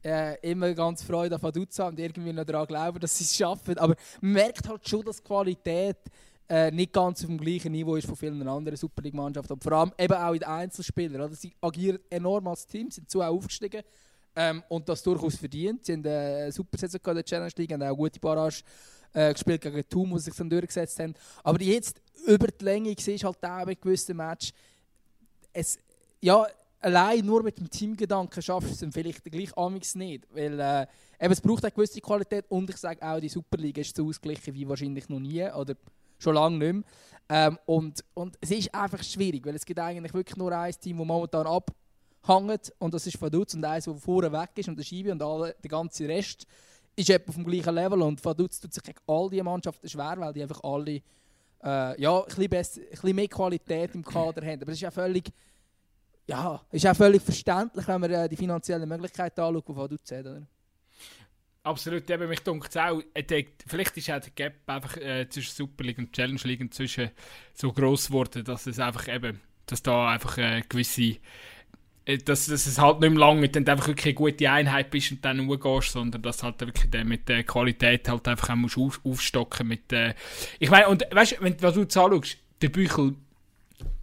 [0.04, 3.36] äh, immer ganz Freude an Vaduz habe und irgendwie noch daran glaube, dass sie es
[3.36, 3.78] schaffen.
[3.78, 5.98] Aber man merkt halt schon, dass die Qualität
[6.48, 9.54] äh, nicht ganz auf dem gleichen Niveau ist von vielen anderen Super League-Mannschaften.
[9.54, 11.22] Und vor allem eben auch in den Einzelspielern.
[11.22, 11.36] Oder?
[11.36, 13.84] Sie agieren enorm als Team, sind zu auch aufgestiegen
[14.36, 15.86] ähm, und das durchaus verdient.
[15.86, 18.64] Sie haben eine super Saison in der Challenge League, haben auch gute Barrage
[19.14, 21.14] äh, gespielt gegen Thun, wo sie sich dann durchgesetzt haben.
[21.44, 24.52] Aber jetzt über die Länge siehst halt auch bei gewissen Match,
[25.54, 25.78] es,
[26.22, 26.46] ja,
[26.80, 30.28] allein nur mit dem Teamgedanken schaffst du es dann vielleicht gleich amigs nicht.
[30.34, 30.88] Weil äh,
[31.20, 34.54] eben, es braucht eine gewisse Qualität und ich sage auch, die Superliga ist so ausgeglichen
[34.54, 35.76] wie wahrscheinlich noch nie oder
[36.18, 36.84] schon lange nicht mehr.
[37.30, 40.98] Ähm, und, und es ist einfach schwierig, weil es gibt eigentlich wirklich nur ein Team,
[40.98, 44.84] das momentan abhängt und das ist Vaduz und eins, das vorne weg ist und der
[44.84, 46.48] Schiebe und alle, der ganze Rest
[46.96, 50.16] ist etwa auf dem gleichen Level und Vaduz tut sich gegen all diese Mannschaften schwer,
[50.18, 51.02] weil die einfach alle
[51.64, 54.62] äh, ja, ein bisschen, besser, ein bisschen mehr Qualität im Kader haben.
[54.62, 55.32] Aber es ist ja völlig
[56.30, 60.26] ja, ist auch völlig verständlich, wenn man äh, die finanziellen Möglichkeiten anschaut, die Vaduz hat.
[60.26, 60.48] Oder?
[61.64, 65.52] Absolut, eben, mich dunkt es auch, äh, vielleicht ist auch der Gap einfach äh, zwischen
[65.52, 67.10] Super League und Challenge League inzwischen
[67.54, 71.18] so groß geworden, dass es einfach eben, dass da einfach äh, gewisse,
[72.06, 75.12] äh, dass, dass es halt nicht mehr lange dann einfach wirklich eine gute Einheit bist
[75.12, 78.78] und dann hochgehst, sondern dass halt wirklich der mit der Qualität halt einfach auch musst
[78.78, 80.14] auf, aufstocken mit äh,
[80.60, 83.16] ich meine, und weißt du, wenn was du jetzt anschaust, der Büchel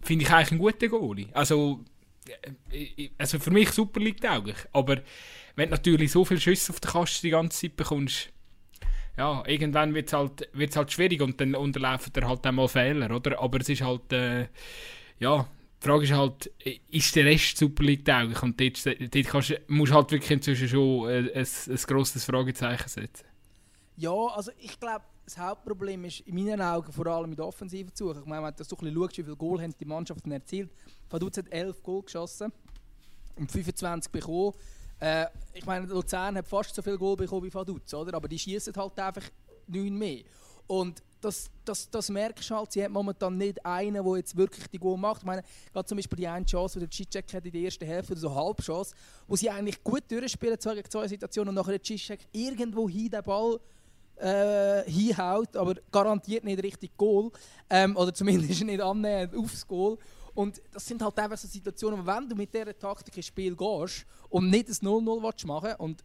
[0.01, 1.83] finde ich eigentlich einen guten Goalie, also
[3.17, 5.01] also für mich Super League tauglich, aber
[5.55, 8.29] wenn du natürlich so viele Schüsse auf der Kaste die ganze Zeit bekommst,
[9.17, 13.15] ja, irgendwann wird es halt, wird's halt schwierig und dann unterlaufen dir halt einmal Fehler,
[13.15, 13.39] oder?
[13.41, 14.47] Aber es ist halt, äh,
[15.19, 15.47] ja,
[15.81, 16.51] die Frage ist halt,
[16.89, 18.41] ist der Rest Super League tauglich?
[18.43, 22.87] Und dort, dort kannst, musst du halt wirklich inzwischen schon äh, ein, ein grosses Fragezeichen
[22.87, 23.25] setzen.
[23.95, 28.21] Ja, also ich glaube, das Hauptproblem ist in meinen Augen vor allem mit offensiven Suche.
[28.21, 30.71] Ich meine, wenn du ein schaust, wie viele Goal haben die Mannschaften erzielt.
[31.09, 32.49] Vaduz hat 11 Goal geschossen
[33.35, 34.53] und 25 bekommen.
[35.01, 38.15] Äh, ich meine, Luzern hat fast so viel Goal bekommen wie Vaduz, oder?
[38.15, 39.23] Aber die schießen halt einfach
[39.67, 40.23] 9 mehr.
[40.65, 44.67] Und das, das, das merkst du halt, sie haben momentan nicht einen, der jetzt wirklich
[44.67, 45.23] die Goal macht.
[45.23, 47.85] Ich meine, gerade zum Beispiel die eine Chance, die der Cicek hat in der ersten
[47.85, 48.95] Hälfte, oder so Halbchance,
[49.27, 53.09] wo sie eigentlich gut durchspielen, zwei gegen zwei Situationen, und nachher der Cicek irgendwo hin
[53.09, 53.59] den Ball
[54.19, 57.31] äh, hinhaut, aber garantiert nicht richtig Goal.
[57.69, 59.97] Ähm, oder zumindest nicht annähernd aufs Goal.
[60.33, 64.05] Und das sind halt einfach so Situationen, wenn du mit dieser Taktik ins Spiel gehst
[64.29, 66.03] und nicht ein 0-0 machen willst, und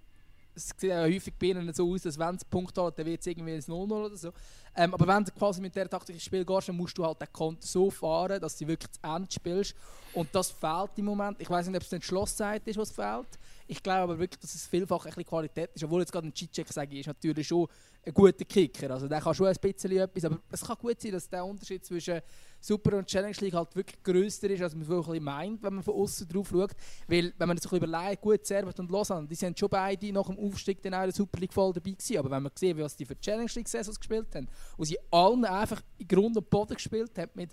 [0.54, 3.20] es sieht ja häufig bei ihnen so aus, dass wenn sie Punkt holen, dann wird
[3.20, 4.32] es irgendwie ein 0-0 oder so.
[4.74, 7.20] Ähm, aber wenn du quasi mit dieser Taktik ins Spiel gehst, dann musst du halt
[7.20, 9.74] den Konter so fahren, dass du wirklich zu Ende spielst.
[10.14, 11.40] Und das fehlt im Moment.
[11.40, 13.38] Ich weiß nicht, ob es eine Entschlossenheit ist, was fehlt.
[13.66, 15.84] Ich glaube aber wirklich, dass es vielfach ein bisschen Qualität ist.
[15.84, 17.66] Obwohl jetzt gerade ein Cicek sage, ist natürlich schon
[18.04, 18.90] ein guter Kicker.
[18.90, 21.84] Also der kann schon ein bisschen etwas, aber es kann gut sein, dass der Unterschied
[21.84, 22.20] zwischen
[22.60, 25.94] Super und Challenge League halt wirklich grösser ist, als man wirklich meint, wenn man von
[25.94, 26.72] außen drauf schaut.
[27.08, 30.38] Weil, wenn man sich überlegt, gut, Servet und Lausanne, die sind schon beide nach dem
[30.38, 32.18] Aufstieg dann auch in der Super League voll dabei gewesen.
[32.18, 35.44] Aber wenn man sieht, was die für Challenge League Saisons gespielt haben, wo sie allen
[35.44, 37.50] einfach in Grund und Boden gespielt haben mit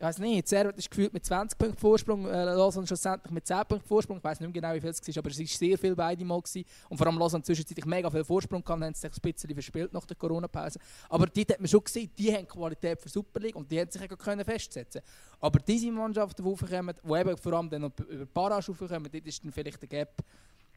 [0.00, 3.66] ich weiß nicht, Servet ist gefühlt mit 20 Punkten Vorsprung, äh, Lausanne schlussendlich mit 10
[3.68, 4.16] Punkten Vorsprung.
[4.16, 6.24] Ich weiß nicht mehr genau, wie viel es war, aber es war sehr viel beide
[6.24, 6.40] Mal.
[6.40, 6.64] Gewesen.
[6.88, 10.06] Und vor allem Lausanne zwischenzeitlich mega viel Vorsprung gehabt, haben sich ein bisschen verspielt nach
[10.06, 10.78] der Corona-Pause.
[11.10, 13.90] Aber dort hat man schon gesehen, die haben Qualität für Super League und die haben
[13.90, 15.02] sich auch können festsetzen
[15.38, 19.44] Aber diese Mannschaften, die raufkommen, die eben vor allem dann über Barrage raufkommen, dort ist
[19.44, 20.24] dann vielleicht der Gap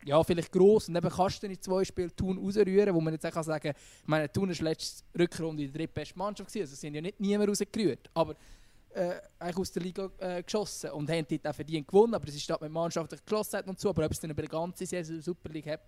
[0.06, 3.26] ja, vielleicht gross und eben kannst du nicht zwei Spiele Thun rausrühren, wo man jetzt
[3.26, 6.96] auch sagen kann, ich meine, Thun war letzte Rückrunde die drittbeste Mannschaft, gewesen, also sind
[6.96, 8.36] ja nicht niemand rausgerührt, aber
[8.94, 12.36] äh, eigentlich aus der Liga äh, geschossen und haben dort auch verdient gewonnen, aber es
[12.36, 15.50] ist mit mannschaftlich Geschlossenheit und so, aber ob es dann über die ganze Saison Super
[15.50, 15.82] League hat,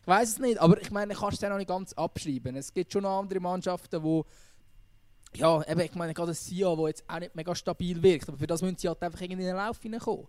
[0.00, 2.56] ich weiß es nicht, aber ich meine, kannst du es noch nicht ganz abschreiben.
[2.56, 4.22] Es gibt schon andere Mannschaften, die
[5.36, 8.46] ja, eben, ich meine, gerade Sia, wo jetzt auch nicht mega stabil wirkt, aber für
[8.46, 10.26] das müssen sie halt einfach irgendwie in den Lauf hineinkommen.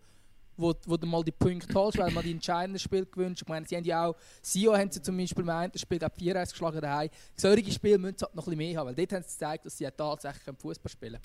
[0.58, 3.42] Wo, wo du mal die Punkte holst, weil man die entscheidenden Spiele gewünscht.
[3.42, 6.14] Ich meine, sie haben ja auch, Sio haben sie zum Beispiel im einen Spiel, glaube
[6.16, 7.10] 4 geschlagen daheim.
[7.36, 9.66] Solche Spiele müssen sie halt noch ein bisschen mehr haben, weil dort haben sie gezeigt,
[9.66, 11.20] dass sie tatsächlich Fußball spielen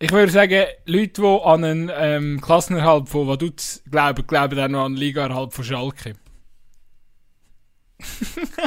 [0.00, 4.84] Ich würde sagen, Leute, die an einen ähm, Klassenerhalt von Vaduz glauben, glauben auch noch
[4.84, 6.14] an den Ligaerhalt von Schalke.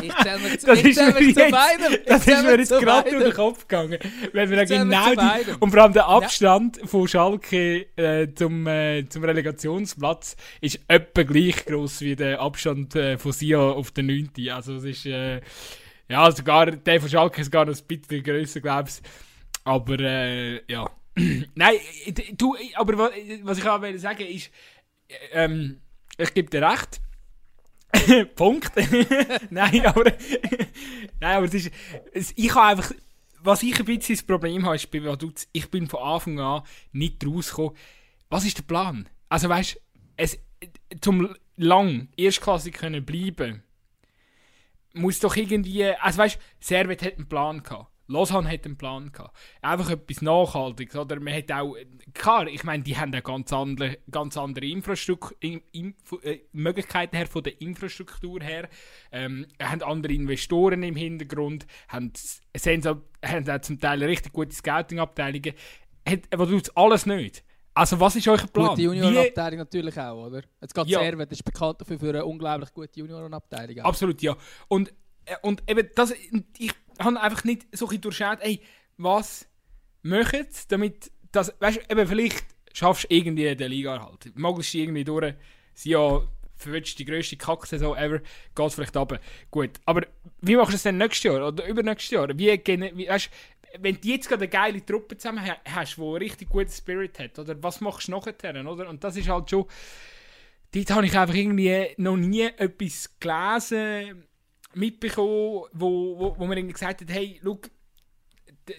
[0.02, 2.00] Ich zähle mich, zu, ich beidem.
[2.06, 4.00] Das ist mir jetzt gerade durch den Kopf gegangen.
[4.34, 6.88] Wenn wir genau die, und vor allem der Abstand ja.
[6.88, 13.18] von Schalke äh, zum, äh, zum Relegationsplatz ist etwa gleich groß wie der Abstand äh,
[13.18, 14.32] von Sia auf der 9.
[14.50, 15.42] Also es ist, äh,
[16.10, 19.02] ja, sogar der von Schalke ist gar noch ein bisschen grösser, glaube ich.
[19.68, 20.90] Aber, äh, ja.
[21.56, 21.76] Nein,
[22.38, 23.12] du, aber
[23.44, 24.50] was ich auch sagen ist,
[25.34, 25.82] ähm,
[26.18, 27.02] ich gebe dir recht,
[28.36, 28.72] Punkt.
[29.50, 30.06] nein, aber,
[31.20, 31.72] nein, aber es ist,
[32.14, 32.94] es, ich habe einfach,
[33.42, 34.88] was ich ein bisschen das Problem habe, ist,
[35.52, 37.76] ich bin von Anfang an nicht rausgekommen.
[38.30, 39.10] Was ist der Plan?
[39.28, 39.82] Also weißt
[40.16, 40.40] es
[41.02, 43.64] zum lang erstklassig können bleiben,
[44.94, 47.92] muss doch irgendwie, also weißt, Servet hat einen Plan gehabt.
[48.08, 49.36] Lausanne hat einen Plan gehabt.
[49.62, 50.96] Einfach etwas Nachhaltiges.
[50.96, 51.76] Oder man hat auch,
[52.14, 57.16] klar, ich meine, die haben eine ganz andere, ganz andere Infrastruktur, in, in, äh, Möglichkeiten
[57.16, 58.70] her von der Infrastruktur her,
[59.12, 62.14] ähm, haben andere Investoren im Hintergrund, haben,
[63.24, 65.54] haben auch zum Teil richtig gute Scouting-Abteilungen.
[66.32, 67.44] Aber tut alles nicht.
[67.78, 68.70] Also was ist euer Plan?
[68.70, 70.42] Gute Juniorenabteilung natürlich auch, oder?
[70.60, 71.00] Jetzt geht ja.
[71.00, 73.86] Servet, das ist bekannt dafür für eine unglaublich gute Juniorenabteilung.
[73.86, 74.36] Absolut, ja.
[74.68, 74.94] Und, äh,
[75.42, 76.14] und eben, das,
[76.58, 78.62] ich habe einfach nicht so ein durchschaut, ey,
[78.98, 79.48] was
[80.02, 84.38] möchten damit das, weißt du, eben vielleicht schaffst du irgendwie den Liga halt.
[84.38, 85.34] Magst du irgendwie durch,
[85.74, 86.22] sie ja
[86.56, 88.20] verwirrst die grösste Kacksaison ever,
[88.56, 89.20] geht vielleicht runter.
[89.52, 90.08] Gut, aber
[90.42, 92.30] wie machst du es denn nächstes Jahr oder übernächstes Jahr?
[92.30, 93.30] Wie, wie weißt,
[93.80, 97.62] wenn du jetzt gerade eine geile Truppe zusammen hast, die richtig guten Spirit hat, oder
[97.62, 98.90] was machst du nachher, oder?
[98.90, 99.66] Und das ist halt schon,
[100.74, 104.27] dort habe ich einfach irgendwie noch nie etwas gelesen,
[104.78, 107.70] mitbekommen, wo, wo, wo man irgendwie gesagt hat, hey, look,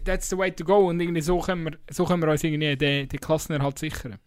[0.05, 0.89] that's the way to go.
[0.89, 4.19] Und irgendwie so können wir, so können wir uns irgendwie den, den Klassenerhalt sichern.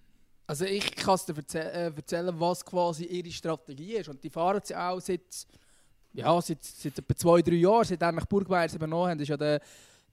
[0.48, 4.10] Also ich kann dir erzäh äh, erzählen, was quasi ihre Strategie ist.
[4.10, 5.48] Und die fahren sie auch seit,
[6.14, 9.62] ja, seit, seit etwa zwei, drei Jahren, seit eigentlich Burgmeier übernommen haben, ist ja der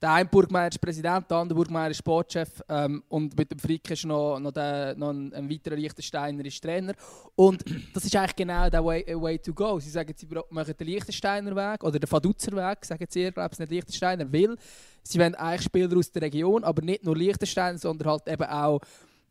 [0.01, 3.91] der eine Burgmeier ist Präsident, der andere Burgmeier ist Sportchef ähm, und mit dem Frick
[3.91, 6.93] ist noch, noch, der, noch ein, ein weiterer Liechtensteiner ist Trainer.
[7.35, 9.79] Und das ist eigentlich genau der way, way to go.
[9.79, 13.49] Sie sagen, sie machen den Liechtensteiner Weg oder den Faduzer Weg, sagen sie, ich glaube
[13.51, 14.55] es nicht Liechtensteiner, weil
[15.03, 18.79] sie wollen eigentlich Spieler aus der Region, aber nicht nur Liechtenstein, sondern halt eben auch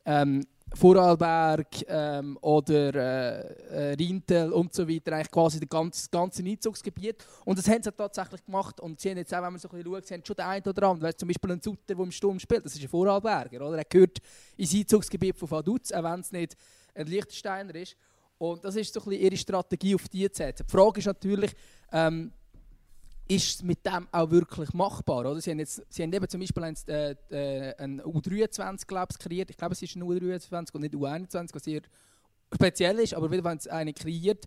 [0.04, 6.42] ähm, Vorarlberg ähm, oder äh, äh, Rintel und so weiter, eigentlich quasi das ganze, ganze
[6.42, 7.24] Einzugsgebiet.
[7.44, 8.80] Und das haben sie tatsächlich gemacht.
[8.80, 10.44] Und sie haben jetzt auch, wenn man so ein bisschen schaut, sie haben schon den
[10.44, 13.66] einen oder anderen, zum Beispiel ein Sutter, der im Sturm spielt, das ist ein Vorarlberger,
[13.66, 13.78] oder?
[13.78, 14.18] er gehört
[14.56, 16.56] ins Einzugsgebiet von Vaduz, auch wenn es nicht
[16.94, 17.96] ein Liechtensteiner ist.
[18.38, 20.64] Und das ist so ein bisschen ihre Strategie, auf die zu setzen.
[20.66, 21.52] Die Frage ist natürlich,
[21.92, 22.32] ähm,
[23.28, 25.20] ist es mit dem auch wirklich machbar?
[25.20, 25.40] Oder?
[25.40, 29.50] Sie, haben jetzt, sie haben eben zum Beispiel ein, äh, äh ein U23 glaub, kreiert.
[29.50, 31.82] Ich glaube, es ist ein U23 und nicht U21, was sehr
[32.52, 34.46] speziell ist, aber wenn es eine kreiert,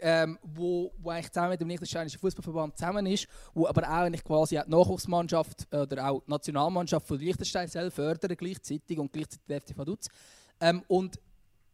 [0.00, 4.24] ähm, wo, wo eigentlich zusammen mit dem Liechtensteinischen Fußballverband zusammen ist, wo aber auch eigentlich
[4.24, 9.60] quasi die Nachwuchsmannschaft oder auch die Nationalmannschaft von Liechtenstein selbst fördern gleichzeitig und gleichzeitig der
[9.60, 10.08] FC Vaduz.
[10.60, 11.18] Ähm, und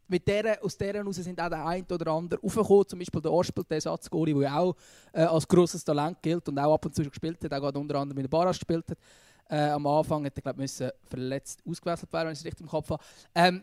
[0.09, 3.33] mit der, aus dieser heraus sind auch der ein oder andere aufgekommen, zum Beispiel der
[3.33, 4.77] Orspel, der Ersatzgoli, der auch
[5.13, 7.97] äh, als grosses Talent gilt und auch ab und zu gespielt hat, auch gerade unter
[7.97, 8.99] anderem in der Barra gespielt hat.
[9.49, 12.91] Äh, am Anfang hätte er, glaube verletzt ausgewechselt werden, wenn ich es richtig im Kopf
[12.91, 13.03] habe.
[13.35, 13.63] Ähm,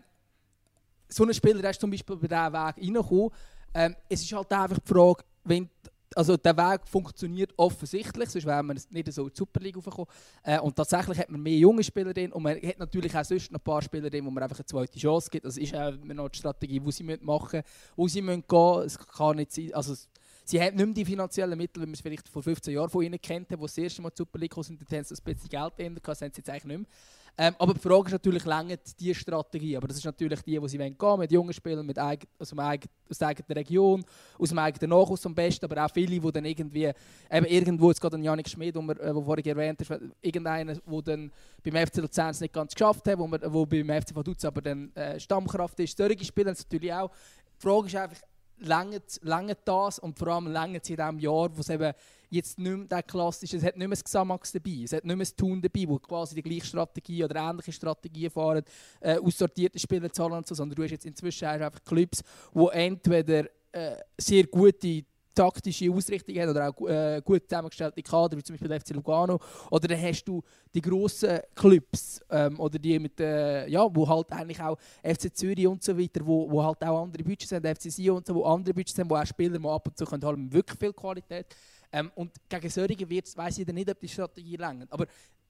[1.09, 3.29] so ein Spieler ist zum Beispiel bei diesem Weg reingekommen.
[3.73, 5.69] Ähm, es ist halt einfach die Frage, wenn
[6.15, 10.11] also der Weg funktioniert offensichtlich, sonst wäre man nicht so in die Superliga raufgekommen.
[10.43, 13.51] Äh, und tatsächlich hat man mehr junge Spieler drin und man hat natürlich auch sonst
[13.51, 15.45] noch ein paar Spieler drin, wo man einfach eine zweite Chance gibt.
[15.45, 17.63] Das ist auch noch die Strategie, die sie machen müssen,
[17.95, 19.95] wo sie müssen gehen Es kann nicht sein, also
[20.43, 23.03] sie haben nicht mehr die finanziellen Mittel, wie man es vielleicht vor 15 Jahren von
[23.03, 25.49] ihnen kennt, wo sie das erste Mal zur Superliga sind, dann haben sie ein bisschen
[25.49, 26.87] Geld drin, das haben sie jetzt eigentlich nicht mehr.
[27.35, 29.75] Ähm, aber die Frage ist natürlich, länger diese Strategie?
[29.75, 32.49] Aber das ist natürlich die, die sie gehen wollen, mit jungen Spielern mit eigen, aus,
[32.49, 34.05] dem eigen, aus der eigenen Region,
[34.37, 36.91] aus dem eigenen Nachhaus am besten, aber auch viele, die dann irgendwie,
[37.31, 41.31] eben irgendwo, jetzt gerade Janik Schmid, den äh, vorhin erwähnt hast, irgendeiner, der dann
[41.63, 44.95] beim FC Luzern nicht ganz geschafft hat, wo, man, wo beim FC Vaduz aber dann
[44.95, 45.97] äh, Stammkraft ist.
[45.97, 47.09] Solche Spieler natürlich auch.
[47.57, 48.17] Die Frage ist einfach,
[48.59, 51.93] lange das und vor allem lange in diesem Jahr, wo es eben
[52.29, 55.15] jetzt nicht mehr der klassische, es hat nicht mehr das Xamax dabei, es hat nicht
[55.15, 58.63] mehr das Tun dabei, wo quasi die gleiche Strategie oder ähnliche Strategien fahren,
[58.99, 63.45] äh, aussortierte Spieler zahlen und so, sondern du hast jetzt inzwischen einfach Clubs, die entweder
[63.71, 68.69] äh, sehr gute taktische Ausrichtung haben oder auch äh, gut zusammengestellte Kader, wie zum Beispiel
[68.69, 69.39] der FC Lugano.
[69.71, 70.41] Oder dann hast du
[70.73, 75.67] die grossen Clubs ähm, oder die mit, äh, ja, wo halt eigentlich auch FC Zürich
[75.67, 78.43] und so weiter, wo, wo halt auch andere Budgets haben, FC Sion und so, wo
[78.45, 81.47] andere Budgets haben, wo auch Spieler mal ab und zu können haben, wirklich viel Qualität.
[81.91, 84.91] Ähm, und gegen solche wird weiß ich nicht, ob die Strategie längert.
[84.91, 85.05] Aber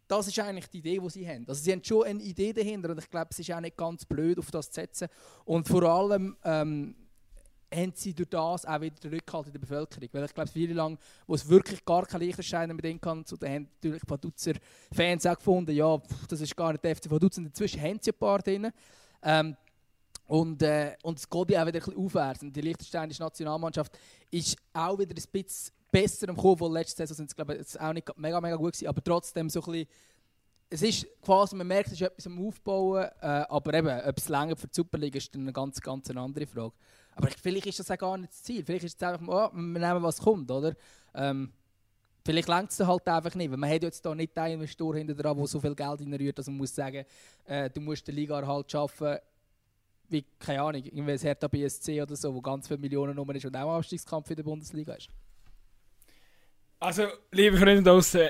[0.08, 1.46] das ist eigentlich die Idee, die sie haben.
[1.48, 4.06] Also sie haben schon eine Idee dahinter und ich glaube, es ist auch nicht ganz
[4.06, 5.08] blöd, auf das zu setzen.
[5.46, 6.96] Und vor allem ähm,
[7.74, 10.10] haben sie durch das auch wieder den Rückhalt in der Bevölkerung.
[10.12, 13.36] Weil ich glaube, viele lang, wo es wirklich gar kein Lichterschein mit denen kann, so,
[13.38, 14.50] haben natürlich Vaduz
[14.92, 17.38] Fans auch gefunden, ja, pff, das ist gar nicht der FC Vaduz.
[17.38, 18.72] Und inzwischen haben sie ein paar drin.
[19.22, 19.56] Ähm,
[20.28, 22.42] und, äh, und es geht auch wieder ein bisschen aufwärts.
[22.42, 23.98] Und die liechtensteinische Nationalmannschaft
[24.32, 27.80] ist auch wieder ein bisschen besser am Kommen, weil letzte Saison sind sie, glaube ich,
[27.80, 29.88] auch nicht mega, mega gut gewesen, aber trotzdem so ein bisschen
[30.74, 34.28] es ist quasi, man merkt, es ist etwas am Aufbauen, äh, aber eben, ob es
[34.28, 36.74] länger für die Superliga ist, dann eine ganz, ganz andere Frage.
[37.16, 38.64] Aber vielleicht ist das auch gar nicht das Ziel.
[38.64, 40.74] Vielleicht ist es einfach, oh, wir nehmen, was kommt, oder?
[41.14, 41.52] Ähm,
[42.26, 43.52] vielleicht längt es halt einfach nicht.
[43.52, 46.40] Weil man hat jetzt hier nicht einen Investor hinter dran, der so viel Geld reinrührt,
[46.40, 47.06] dass man muss sagen,
[47.46, 49.18] äh, du musst den Liga-Erhalt schaffen,
[50.10, 53.46] wie, keine Ahnung, irgendwie das Hertha BSC oder so, wo ganz viele Millionen Nummer ist
[53.46, 55.10] und auch Abstiegskampf in der Bundesliga ist.
[56.80, 58.30] Also, liebe Freunde draußen,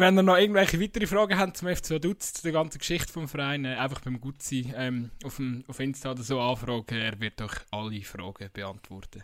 [0.00, 3.28] wenn ihr noch irgendwelche weitere Fragen habt zum FC Dutz, zu der ganzen Geschichte vom
[3.28, 6.98] Verein, äh, einfach beim Gutzi ähm, auf, dem, auf Insta oder so anfragen.
[6.98, 9.22] Er wird euch alle Fragen beantworten.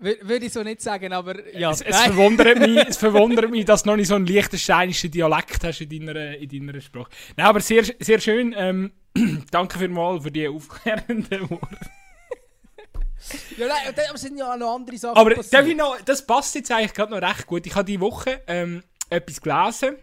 [0.00, 1.72] Würde ich so nicht sagen, aber ja.
[1.72, 5.64] Es, es verwundert, mich, es verwundert mich, dass du noch nicht so einen liechtensteinischen Dialekt
[5.64, 7.10] hast in deiner, in deiner Sprache.
[7.36, 8.54] Nein, aber sehr, sehr schön.
[8.56, 8.92] Ähm,
[9.50, 11.78] danke vielmals für die aufklärenden Worte.
[13.56, 15.34] ja, nein, aber es sind ja auch noch andere Sachen Aber
[15.74, 17.66] noch, das passt jetzt eigentlich gerade noch recht gut.
[17.66, 19.96] Ich habe diese Woche ähm, etwas gelesen.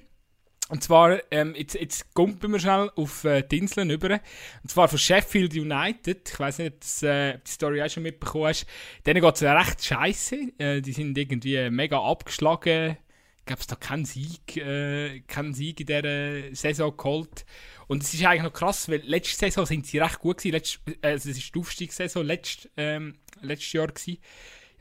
[0.68, 4.20] Und zwar, ähm, jetzt, jetzt kumpen wir schnell auf äh, die Inseln über.
[4.64, 6.28] Und zwar von Sheffield United.
[6.28, 8.66] Ich weiß nicht, ob du äh, die Story auch schon mitbekommen hast.
[9.06, 10.38] Denen geht es recht scheiße.
[10.58, 12.98] Äh, die sind irgendwie mega abgeschlagen.
[13.46, 17.46] Gab es da keinen Sieg, äh, keinen Sieg in dieser Saison geholt.
[17.86, 20.54] Und es ist eigentlich noch krass, weil letzte Saison sind sie recht gut gewesen.
[20.54, 24.18] Letzt, äh, also es ist die Aufstiegssaison letzt, ähm, letztes Jahr gewesen.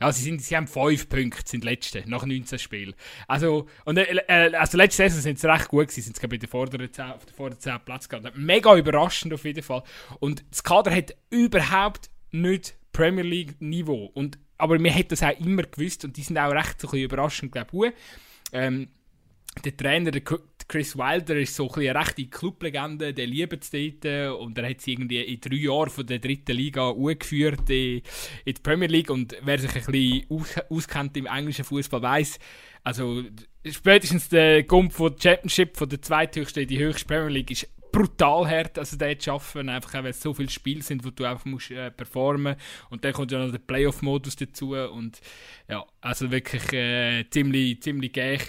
[0.01, 2.93] Ja, sie, sind, sie haben 5 Punkte, sind letzte, nach 19 Spielen.
[3.27, 6.37] Also, und, äh, äh, also letzte Saison sind sie recht gut gewesen, sind sie bei
[6.37, 8.37] den vorderen 10, auf den vorderen 10 Platz gehabt.
[8.37, 9.83] Mega überraschend auf jeden Fall.
[10.19, 14.11] Und das Kader hat überhaupt nicht Premier League Niveau.
[14.13, 16.91] Und, aber wir hätten das auch immer gewusst und die sind auch recht so ein
[16.91, 17.93] bisschen überraschend, glaube ich.
[18.51, 18.89] Ähm,
[19.63, 20.21] der Trainer, der
[20.67, 24.81] Chris Wilder, ist so ein eine rechte Clublegende, der liebt es dort und er hat
[24.81, 28.01] sie irgendwie in drei Jahren von der dritten Liga angeführt in,
[28.45, 29.09] in die Premier League.
[29.09, 32.39] Und wer sich ein bisschen aus, auskennt im englischen Fußball weiß,
[32.83, 33.23] also
[33.65, 37.67] spätestens der Gump von der Championship, von der zweithöchsten in die höchste Premier League, ist
[37.95, 41.23] brutal hart, also dort zu arbeiten, einfach weil es so viele Spiele sind, wo du
[41.23, 42.55] einfach musst äh, performen.
[42.89, 45.21] Und dann kommt ja noch der Playoff-Modus dazu und
[45.69, 48.39] ja, also wirklich äh, ziemlich, ziemlich geil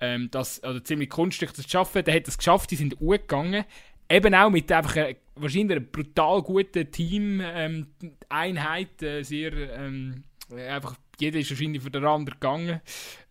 [0.00, 2.04] ähm, das, oder ziemlich kunststück zu schaffen.
[2.04, 3.64] Der hat es geschafft, die sind gegangen.
[4.08, 10.24] Eben auch mit einfach einer, wahrscheinlich einer brutal guten Team-Einheit, ähm, äh, sehr ähm,
[10.68, 12.80] einfach jeder ist wahrscheinlich für den anderen gegangen.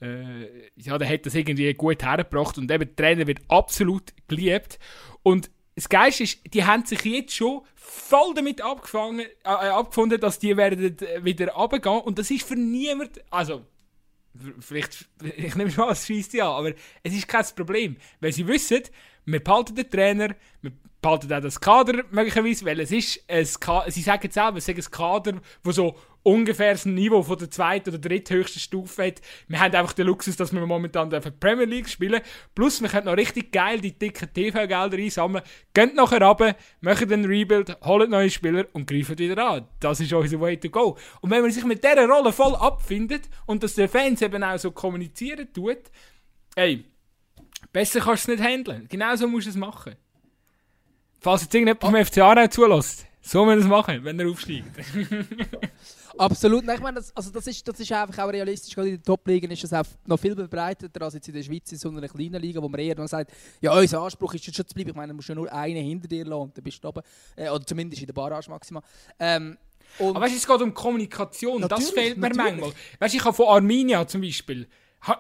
[0.02, 4.80] Äh, ja, der hat das irgendwie gut hergebracht und eben der Trainer wird absolut geliebt.
[5.22, 10.40] Und das Geiste ist, die haben sich jetzt schon voll damit abgefangen, äh, abgefunden, dass
[10.40, 13.66] die werden wieder runtergehen und das ist für niemand, also
[14.60, 16.72] vielleicht, ich nehme schon es schießt ja, aber
[17.04, 18.82] es ist kein Problem, weil sie wissen,
[19.26, 23.92] wir behalten den Trainer, wir behalten auch das Kader möglicherweise, weil es ist ein Kader,
[23.92, 27.90] sie sagen selber, es ist ein Kader, das so ungefähr das Niveau von der zweiten
[27.90, 29.22] oder dritthöchsten Stufe hat.
[29.48, 32.22] Wir haben einfach den Luxus, dass wir momentan die Premier League spielen.
[32.56, 35.44] Plus, wir können noch richtig geil die dicken TV-Gelder einsammeln.
[35.74, 39.68] Geht nachher runter, machen den Rebuild, holen neue Spieler und greifen wieder an.
[39.80, 40.98] Das ist unser Way to go.
[41.22, 44.58] Und wenn man sich mit dieser Rolle voll abfindet und dass der Fans eben auch
[44.58, 45.80] so kommunizieren tut,
[46.56, 46.86] ey,
[47.72, 48.88] besser kannst du es nicht handeln.
[48.90, 49.96] Genau so musst du es machen.
[51.20, 54.68] Falls jetzt irgendjemand vom FC Aarau zulässt, so müssen wir es machen, wenn er aufsteigt.
[56.18, 56.66] Absolut.
[56.66, 58.74] Nein, ich meine, das, also das, ist, das ist einfach auch realistisch.
[58.74, 61.72] Gerade in den Top-Ligen ist das auch noch viel verbreiteter als jetzt in der Schweiz
[61.72, 64.54] in so einer kleinen Liga, wo man eher dann sagt, ja, unser Anspruch ist schon
[64.54, 64.90] zu bleiben.
[64.90, 67.02] Ich meine, du musst ja nur einen hinter dir lassen und dann bist du oben.
[67.36, 68.84] Äh, oder zumindest in der Barrage maximal.
[69.20, 69.58] Ähm,
[70.00, 71.62] Aber weißt es geht um Kommunikation.
[71.62, 72.62] Das fehlt mir natürlich.
[72.62, 72.74] manchmal.
[73.00, 74.68] Weißt du, ich habe von Arminia zum Beispiel.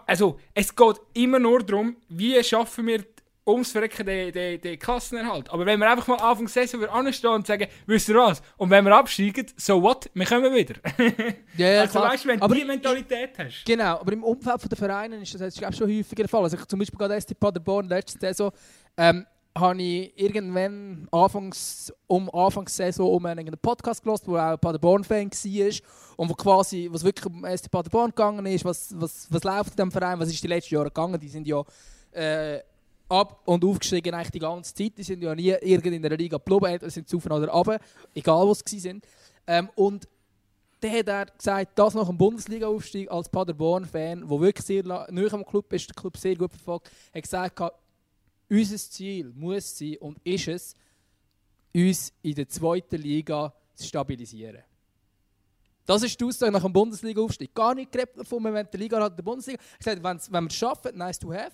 [0.05, 3.03] Also, es geht immer nur darum, wie schaffen wir
[3.45, 5.49] ums Verrecken den, den, den Klassenerhalt.
[5.49, 8.41] Aber wenn wir einfach mal Anfang der Saison wieder anstehen und sagen, wisst ihr was,
[8.57, 10.75] und wenn wir absteigen, so what, wir kommen wieder.
[11.55, 12.11] Ja, ja, also klar.
[12.11, 13.63] weißt du, wenn du die Mentalität hast.
[13.65, 16.43] Genau, aber im Umfeld der Vereine ist das jetzt schon häufiger der Fall.
[16.43, 18.51] Also ich, zum Beispiel gerade SC Paderborn letzte Saison
[18.97, 19.25] ähm,
[19.55, 25.71] habe ich irgendwann anfangs, um Anfangssaison um einen Podcast gelesen, wo auch ein Paderborn-Fan war
[26.17, 29.75] und wo quasi, was wirklich um SC Paderborn gegangen ist, was, was, was läuft in
[29.75, 31.19] diesem Verein, was ist die letzten Jahre gegangen.
[31.19, 31.63] Die sind ja
[32.13, 32.59] äh,
[33.13, 34.97] ab und aufgestiegen eigentlich die ganze Zeit.
[34.97, 37.79] Die sind ja nie in der Liga geblieben, entweder sind sie oder runter,
[38.13, 39.05] egal was sie sind.
[39.45, 40.07] Ähm, und
[40.79, 45.45] dann hat er gesagt, das nach dem Bundesliga-Aufstieg als Paderborn-Fan, der wirklich sehr nahe am
[45.45, 47.61] Club ist, den Club sehr gut verfolgt, hat gesagt,
[48.49, 50.75] unser Ziel muss sein und ist es,
[51.73, 54.63] uns in der zweiten Liga zu stabilisieren.
[55.85, 57.53] Das ist die Aussage nach dem Bundesliga-Aufstieg.
[57.53, 59.61] Gar nicht geredet wir wollen die Liga hat, der Bundesliga.
[59.61, 61.51] Hat gesagt, wenn wir es schaffen, nice to have.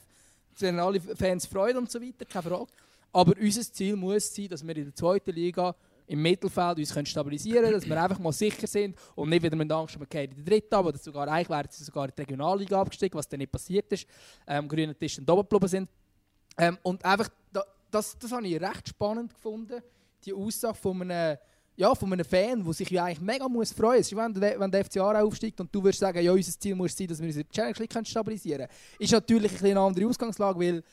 [0.61, 2.67] Werden alle Fans Freude und so weiter, keine Frage.
[3.11, 5.75] Aber unser Ziel muss sein, dass wir in der zweiten Liga
[6.09, 9.55] im Mittelfeld uns können stabilisieren können, dass wir einfach mal sicher sind und nicht wieder
[9.55, 12.11] mit Angst haben, okay, in die dritte, aber dass sogar, eigentlich wären sie sogar in
[12.15, 14.07] die Regionalliga abgestiegen, was dann nicht passiert ist.
[14.47, 15.89] Ähm, grüne Tisch dann oben geblieben sind.
[16.57, 19.81] Ähm, und einfach, da, das, das habe ich recht spannend gefunden,
[20.25, 21.37] die Aussage von einem,
[21.79, 24.13] ja, von einem Fan, der sich ja eigentlich mega muss freuen muss.
[24.13, 27.07] Wenn, der- wenn der FC aufsteigt und du würdest sagen, ja, unser Ziel muss sein,
[27.07, 28.71] dass wir unsere Challenge League stabilisieren können.
[28.99, 30.83] Ist natürlich ein eine andere Ausgangslage, weil,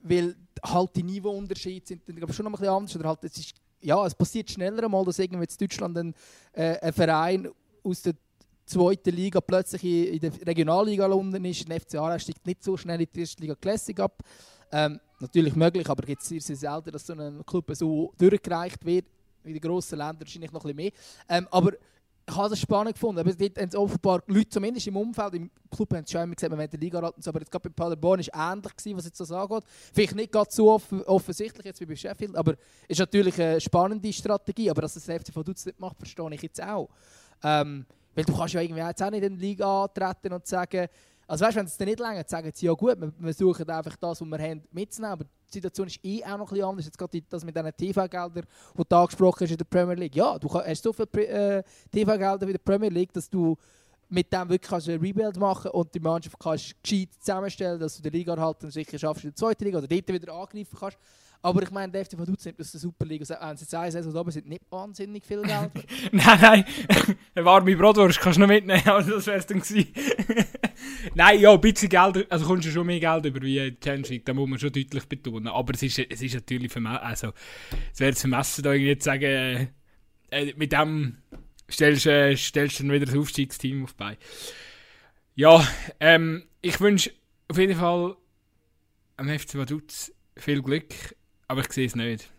[0.00, 0.34] weil
[0.64, 2.96] halt die Niveauunterschiede sind dann, schon noch ein bisschen anders.
[2.96, 6.14] Oder halt, es, ist, ja, es passiert schneller mal, dass irgendwie in Deutschland ein,
[6.54, 7.48] äh, ein Verein
[7.84, 8.14] aus der
[8.66, 11.68] zweiten Liga plötzlich in, in der Regionalliga unten ist.
[11.68, 14.20] Der FC steigt nicht so schnell in die erste Liga Classic ab.
[14.72, 18.84] Ähm, natürlich möglich, aber gibt es sehr, sehr selten, dass so ein Club so durchgereicht
[18.84, 19.04] wird.
[19.44, 20.92] In den grossen Ländern wahrscheinlich noch ein bisschen mehr.
[21.28, 21.72] Ähm, aber
[22.28, 23.20] ich habe das spannend gefunden.
[23.20, 26.34] Aber dort haben es offenbar Leute, zumindest im Umfeld, im Club, haben es schon immer
[26.34, 27.30] gesagt, wir wollen die Liga so.
[27.30, 29.64] Aber jetzt gerade bei Paderborn es ähnlich, gewesen, was jetzt das angeht.
[29.92, 32.54] Vielleicht nicht ganz so off offensichtlich jetzt wie bei Sheffield, aber
[32.86, 34.70] ist natürlich eine spannende Strategie.
[34.70, 36.88] Aber dass das FC Vaduz nicht macht, verstehe ich jetzt auch.
[37.42, 40.86] Ähm, weil du kannst ja irgendwie jetzt auch nicht in die Liga antreten und sagen,
[41.26, 43.96] also weißt, wenn es dir nicht länger sagen sie ja gut, wir, wir suchen einfach
[43.96, 45.12] das, was wir haben, mitzunehmen.
[45.12, 46.86] Aber Situation ist eh auch noch ein bisschen anders.
[46.86, 48.46] Jetzt gerade das mit diesen TV-Geldern,
[48.78, 50.14] die du angesprochen hast in der Premier League.
[50.14, 53.56] Ja, du hast so viele äh, TV-Gelder wie der Premier League, dass du
[54.08, 58.02] mit dem wirklich kannst ein Rebuild machen und die Mannschaft kannst gescheit zusammenstellen, dass du
[58.02, 60.98] die Liga halten und sicher schaffst in der zweiten Liga oder dort wieder angreifen kannst.
[61.44, 64.14] Aber ich meine, der FC Vaduz nimmt aus der Superliga, wenn sie jetzt eine Saison
[64.14, 65.72] oben sind, nicht wahnsinnig viel Geld.
[66.12, 66.64] nein, nein,
[67.34, 69.92] eine warme Bratwurst kannst du noch mitnehmen, also das wär's dann gewesen.
[71.16, 74.06] nein, ja, ein bisschen Geld, also kommst du schon mehr Geld über wie die Challenge
[74.06, 75.48] League, da muss man schon deutlich betonen.
[75.48, 77.32] Aber es ist, es ist natürlich vermessen, also
[77.92, 79.66] es wäre vermessen, da irgendwie zu sagen, äh,
[80.30, 81.18] äh, mit dem
[81.68, 84.16] stellst, äh, stellst du dann wieder das Aufstiegsteam auf bei.
[85.34, 85.66] Ja,
[85.98, 87.10] ähm, ich wünsche
[87.48, 88.16] auf jeden Fall
[89.16, 90.94] am FC Vaduz viel Glück,
[91.52, 92.30] aber ich sehe es nicht,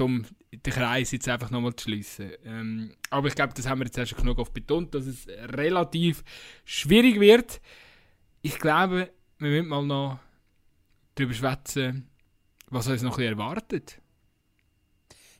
[0.00, 2.32] um den Kreis jetzt einfach nochmal zu schliessen.
[2.44, 5.28] Ähm, aber ich glaube, das haben wir jetzt auch schon genug oft betont, dass es
[5.28, 6.24] relativ
[6.64, 7.60] schwierig wird.
[8.42, 10.18] Ich glaube, wir müssen mal noch
[11.14, 12.10] darüber schwätzen,
[12.68, 14.00] was uns noch erwartet.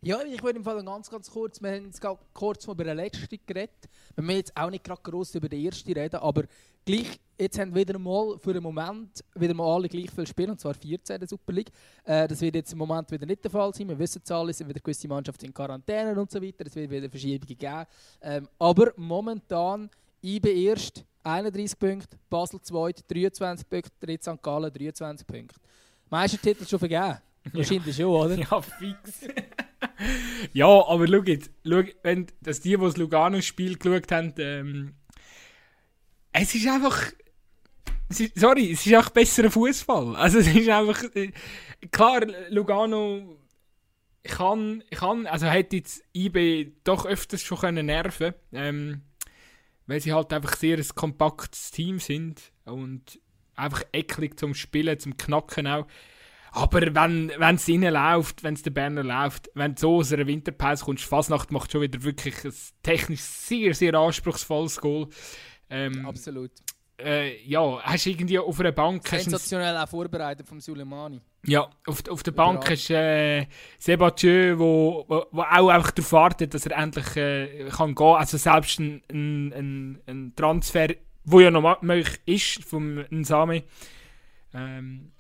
[0.01, 2.85] Ja, ich würde im Fall ganz, ganz kurz, wir haben jetzt gerade kurz mal über
[2.85, 3.89] den letzten geredet.
[4.15, 6.45] Wir müssen jetzt auch nicht gerade gross über den ersten reden, aber
[6.85, 10.61] gleich, jetzt haben wieder mal für den Moment wieder mal alle gleich viel spielen, und
[10.61, 11.73] zwar 14 in der Super League.
[12.05, 13.89] Äh, das wird jetzt im Moment wieder nicht der Fall sein.
[13.89, 16.65] Wir wissen es alle, es sind wieder gewisse Mannschaften in Quarantäne und so weiter.
[16.65, 17.85] Es wird wieder Verschiebungen geben.
[18.23, 19.91] Ähm, aber momentan
[20.23, 24.41] IB erst 31 Punkte, Basel 2 23 Punkte, Dritt St.
[24.41, 25.57] Gallen 23 Punkte.
[26.09, 27.19] Meistertitel schon vergeben.
[27.53, 28.37] Wahrscheinlich schon, oder?
[28.37, 29.23] Ja, fix.
[30.53, 31.51] ja, aber schau jetzt,
[32.03, 34.95] wenn dass die, die das Lugano-Spiel geschaut haben, ähm,
[36.33, 37.13] es ist einfach.
[38.11, 40.17] Sorry, es ist einfach besserer Fußball.
[40.17, 41.03] Also es ist einfach.
[41.15, 41.31] äh,
[41.91, 43.39] Klar, Lugano
[44.25, 49.03] kann, kann, also hätte jetzt IB doch öfters schon können nerven ähm,
[49.87, 53.21] weil sie halt einfach sehr ein kompaktes Team sind und
[53.55, 55.87] einfach eklig zum Spielen, zum Knacken auch.
[56.53, 60.27] Aber wenn es innen läuft, wenn es der Berner läuft, wenn du so aus einer
[60.27, 65.09] Winterpause kommst, Fasnacht macht schon wieder wirklich ein technisch sehr, sehr anspruchsvolles Goal.
[65.71, 66.51] Ähm, Absolut.
[66.99, 69.07] äh, ja, hast du irgendwie auf einer Bank...
[69.07, 71.21] Sensationell auch vorbereitet vom Suleimani.
[71.45, 72.77] ja, auf, auf der Bank Überall.
[72.77, 73.47] du äh,
[73.79, 78.17] Sebastien, wo, wo, wo auch einfach darauf wartet, dass er endlich äh, kann gehen.
[78.17, 80.89] Also selbst ein, ein, ein, Transfer,
[81.25, 83.65] wo ja noch möglich ist, vom Nsame,
[84.55, 85.13] ähm,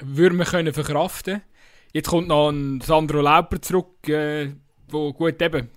[0.00, 1.42] würde man können verkraften.
[1.92, 4.52] Jetzt kommt noch ein Sandro Lauper zurück, äh,
[4.88, 5.70] wo gut eben,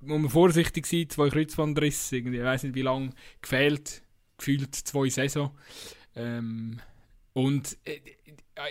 [0.00, 3.10] muss man vorsichtig sein, zwei Kreuzbandrisse, ich weiß nicht wie lange
[3.42, 4.02] gefehlt,
[4.38, 5.50] gefühlt zwei Saison.
[6.16, 6.80] Ähm,
[7.32, 8.00] Und äh,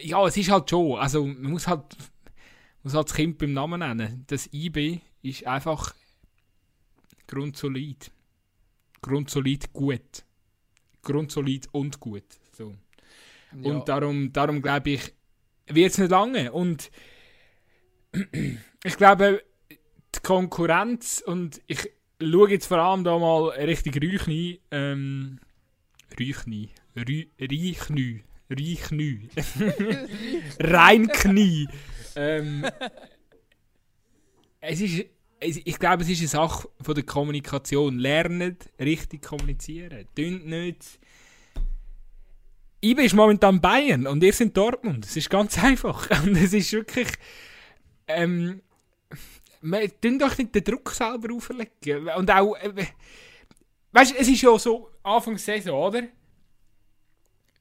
[0.02, 1.84] ja, es ist halt schon, also man muss halt,
[2.84, 4.26] muss halt das Kind beim Namen nennen.
[4.28, 5.96] Das IB ist einfach
[7.28, 8.12] grundsolid.
[9.02, 10.26] Grundsolid gut.
[11.02, 12.26] Grundsolid und gut.
[12.52, 12.76] So.
[13.56, 13.72] Ja.
[13.72, 15.14] Und darum, darum glaube ich,
[15.68, 16.52] wird es nicht lange.
[16.52, 16.92] Und
[18.84, 21.92] ich glaube, die Konkurrenz und ich
[22.22, 25.40] schaue jetzt vor allem da mal Richtung Rüchni, ähm,
[26.20, 29.30] Rüchni, Rü, Reichni, Reichni,
[30.60, 31.68] Reinknie.
[32.16, 32.66] ähm,
[34.62, 35.06] es ist,
[35.42, 38.00] ich glaube, es ist eine Sache von der Kommunikation.
[38.00, 40.06] Lernet richtig kommunizieren.
[40.16, 41.00] Tönt nicht.
[42.82, 45.06] IB ist momentan Bayern und ihr sind Dortmund.
[45.06, 46.10] Es ist ganz einfach.
[46.24, 47.10] Und es ist wirklich.
[48.08, 48.62] Ähm,
[49.62, 52.08] man tun doch nicht den Druck selber auferlegen.
[52.16, 52.56] Und auch.
[52.56, 52.88] Äh,
[53.92, 56.04] weißt du, es ist ja so Anfang Saison, oder?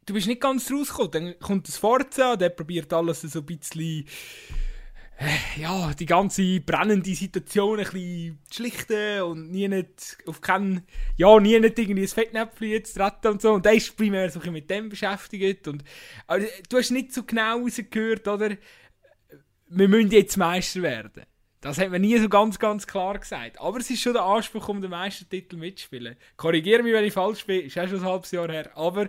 [0.07, 1.11] Du bist nicht ganz rausgekommen.
[1.11, 4.07] Dann kommt das Forza, der probiert alles so ein bisschen.
[5.19, 10.87] Äh, Ja, die ganze brennende Situation ein bisschen schlichten und nie nicht auf keinen.
[11.17, 13.53] Ja, nie nicht irgendwie ein Fettnäpfchen zu treten und so.
[13.53, 15.69] Und der ist primär so ein mit dem beschäftigt.
[15.69, 15.85] Und,
[16.27, 18.57] aber du hast nicht so genau rausgehört, oder?
[19.71, 21.25] Wir müssen jetzt Meister werden.
[21.61, 23.61] Das hat man nie so ganz, ganz klar gesagt.
[23.61, 26.17] Aber es ist schon der Anspruch, um den Meistertitel mitzuspielen.
[26.37, 27.67] Korrigiere mich, wenn ich falsch bin.
[27.67, 28.71] Ist auch schon ein halbes Jahr her.
[28.77, 29.09] Aber,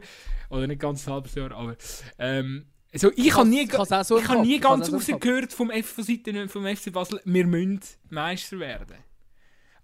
[0.50, 1.76] oder nicht ganz ein halbes Jahr, aber.
[2.18, 3.70] Ähm, also ich habe nie,
[4.04, 8.98] so ich nie ganz rausgehört vom F Seite vom FC Basel, wir müssen Meister werden.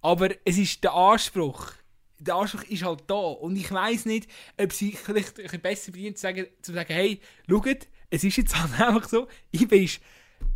[0.02, 1.72] Aber es ist der Anspruch.
[2.20, 3.16] Der Anspruch ist halt da.
[3.16, 7.20] Und ich weiß nicht, ob sie vielleicht ein besser verdient, zu sagen, zu sagen hey,
[7.50, 9.90] schaut, es ist jetzt halt einfach so, ich bin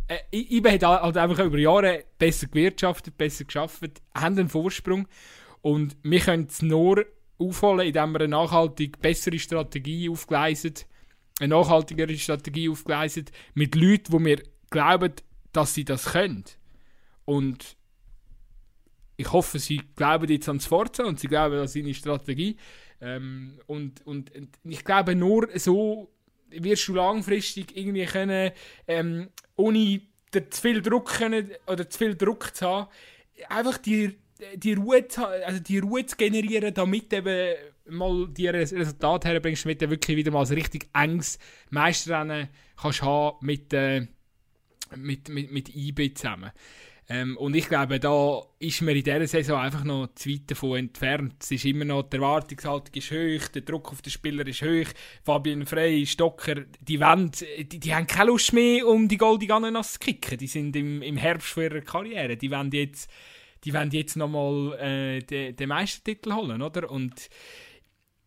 [0.08, 5.06] äh, IBE hat halt einfach über Jahre besser gewirtschaftet, besser geschafft, haben einen Vorsprung
[5.62, 7.06] und wir können es nur
[7.38, 10.74] aufholen, indem wir eine nachhaltig bessere Strategie aufgleisen,
[11.40, 13.24] eine nachhaltigere Strategie aufgleisen,
[13.54, 15.12] mit Leuten, wo wir glauben,
[15.52, 16.44] dass sie das können.
[17.24, 17.76] Und
[19.16, 22.56] ich hoffe, sie glauben jetzt an Sforza und sie glauben an seine Strategie.
[23.00, 26.10] Ähm, und, und, und ich glaube, nur so
[26.50, 28.52] wirst du langfristig irgendwie können,
[28.86, 32.90] ähm, ohne zu viel Druck können, oder zu viel Druck zu haben,
[33.48, 34.18] einfach die,
[34.54, 37.54] die Ruhe zu, also die Ruhe zu generieren, damit eben
[37.88, 41.38] mal die Res- Resultate herbringst, damit du wirklich wieder mal ein richtig enges
[41.70, 44.06] Meisterrennen kannst haben mit, äh,
[44.96, 46.50] mit, mit, mit IB zusammen.
[47.12, 50.78] Ähm, und ich glaube, da ist man in dieser Saison einfach noch zu weit davon
[50.78, 51.34] entfernt.
[51.40, 54.86] Es ist immer noch, die Erwartungshaltung ist hoch, der Druck auf den Spieler ist hoch.
[55.24, 59.94] Fabian Frey, Stocker, die, wollen, die, die haben keine Lust mehr, um die Golden Ananas
[59.94, 60.38] zu kicken.
[60.38, 62.36] Die sind im, im Herbst ihrer Karriere.
[62.36, 63.10] Die wollen jetzt,
[63.64, 66.88] die wollen jetzt nochmal äh, den, den Meistertitel holen, oder?
[66.92, 67.28] Und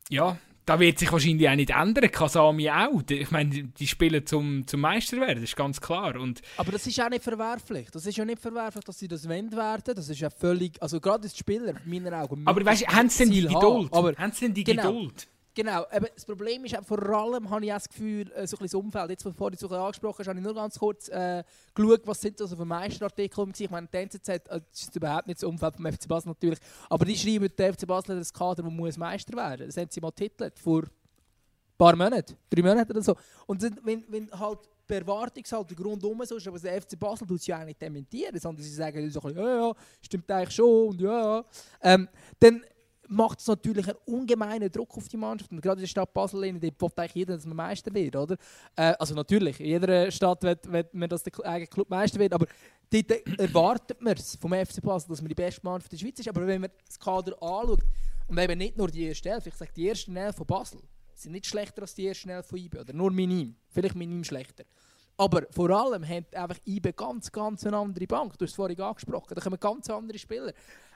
[0.10, 2.10] ja, da wird sich wahrscheinlich auch nicht ändern.
[2.10, 3.01] Kasami auch.
[3.10, 6.16] Ich meine, die- spielen zum, zum Meister werden, das ist ganz klar.
[6.18, 7.89] Und Aber das ist auch nicht verwerflich.
[7.91, 9.93] Das ist ja nicht verwerflich, dass sie das wollen werden.
[9.95, 12.43] Das ist ja völlig, also gerade als Spieler, in meinen Augen.
[12.47, 13.54] Aber weißt, du, haben sie denn die haben.
[13.60, 13.93] Geduld?
[13.93, 14.93] Aber haben sie denn die genau.
[14.93, 15.28] Geduld?
[15.56, 18.58] Genau, eben, das Problem ist auch, vor allem habe ich auch das Gefühl, äh, so
[18.58, 21.10] ein das Umfeld, jetzt, bevor du es ein angesprochen hast, habe ich nur ganz kurz
[21.10, 21.43] äh,
[21.76, 23.64] geschaut, was sind das für Meisterartikel gewesen.
[23.64, 26.60] Ich meine, die NZZ, äh, das ist überhaupt nicht das Umfeld vom FC Basel natürlich,
[26.89, 29.68] aber die schreiben, der FC Basel hat das Kader, das muss Meister werden.
[29.68, 30.89] Das haben sie mal titelt vor ein
[31.78, 33.16] paar Monaten, drei Monaten oder so.
[33.45, 37.47] Und wenn, wenn halt die Erwartungshaltung rundum so ist, aber der FC Basel tut es
[37.47, 40.89] ja auch nicht dementieren, sondern sie sagen so ein bisschen, ja, ja, stimmt eigentlich schon
[40.89, 41.45] und ja, ja.
[41.82, 42.64] Ähm, dann
[43.08, 45.51] macht es natürlich einen ungemeinen Druck auf die Mannschaft.
[45.51, 48.38] Und gerade in der Stadt Basel, dort will eigentlich jeder, dass man Meister wird, oder?
[48.76, 52.34] Äh, also natürlich, in jeder Stadt will, will man, dass der eigene Club Meister wird,
[52.34, 52.45] aber
[52.89, 56.30] dort erwartet man es vom FC Basel, dass man die beste Mannschaft der Schweiz ist.
[56.30, 57.82] Aber wenn man das Kader anschaut,
[58.28, 60.80] und eben nicht nur die erste Elf, ich sage die ersten Elf von Basel,
[61.14, 64.64] sind nicht schlechter als die ersten Elf von IB, oder nur minim, vielleicht minim schlechter.
[65.18, 68.38] Aber vor allem hat einfach IB ganz, ganz eine andere Bank.
[68.38, 70.54] Du hast es vorhin angesprochen, da kommen ganz andere Spieler.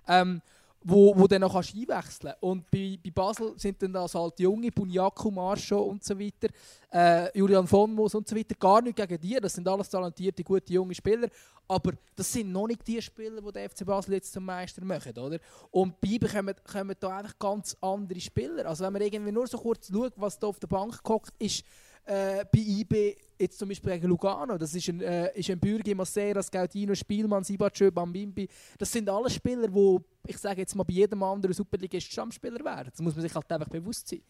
[0.07, 0.41] Ähm,
[0.89, 4.71] wo, wo dann noch kannst einwechseln Und bei, bei Basel sind dann das halt junge,
[4.71, 6.47] Bunyaku, Marscho und so weiter,
[6.93, 10.43] äh, Julian von Moos und so weiter, gar nicht gegen die, das sind alles talentierte,
[10.45, 11.27] gute junge Spieler,
[11.67, 15.17] aber das sind noch nicht die Spieler, die der FC Basel jetzt zum Meister machen,
[15.17, 15.39] oder?
[15.71, 18.65] Und bei IB kommen, da einfach ganz andere Spieler.
[18.65, 21.65] Also wenn man irgendwie nur so kurz schaut, was da auf der Bank guckt, ist
[22.07, 25.93] äh, bei IB jetzt zum Beispiel gegen Lugano, das ist ein, äh, ist ein Bürgi,
[25.93, 28.47] Maceras, Gaudino, Spielmann, Sibachö, Bambimbi.
[28.77, 32.89] Das sind alle Spieler, die, ich sage jetzt mal, bei jedem anderen Superligist Stammspieler wären.
[32.89, 34.21] Das muss man sich halt einfach bewusst sein.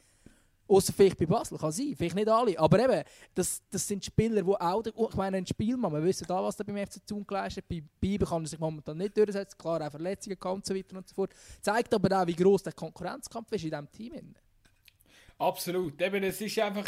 [0.67, 2.59] Außer vielleicht bei Basel, kann sein, vielleicht nicht alle.
[2.59, 3.03] Aber eben,
[3.33, 6.59] das, das sind Spieler, die auch, oh, ich meine, ein Spielmann, wir wissen da, was
[6.59, 7.69] er beim FC Thun geleistet hat.
[7.69, 11.07] Bei Biber kann er sich momentan nicht durchsetzen, klar, auch Verletzungen und so weiter und
[11.07, 11.31] so fort.
[11.61, 14.35] Zeigt aber auch, wie gross der Konkurrenzkampf ist in diesem Team.
[15.37, 16.01] Absolut.
[16.01, 16.85] Eben, es ist einfach.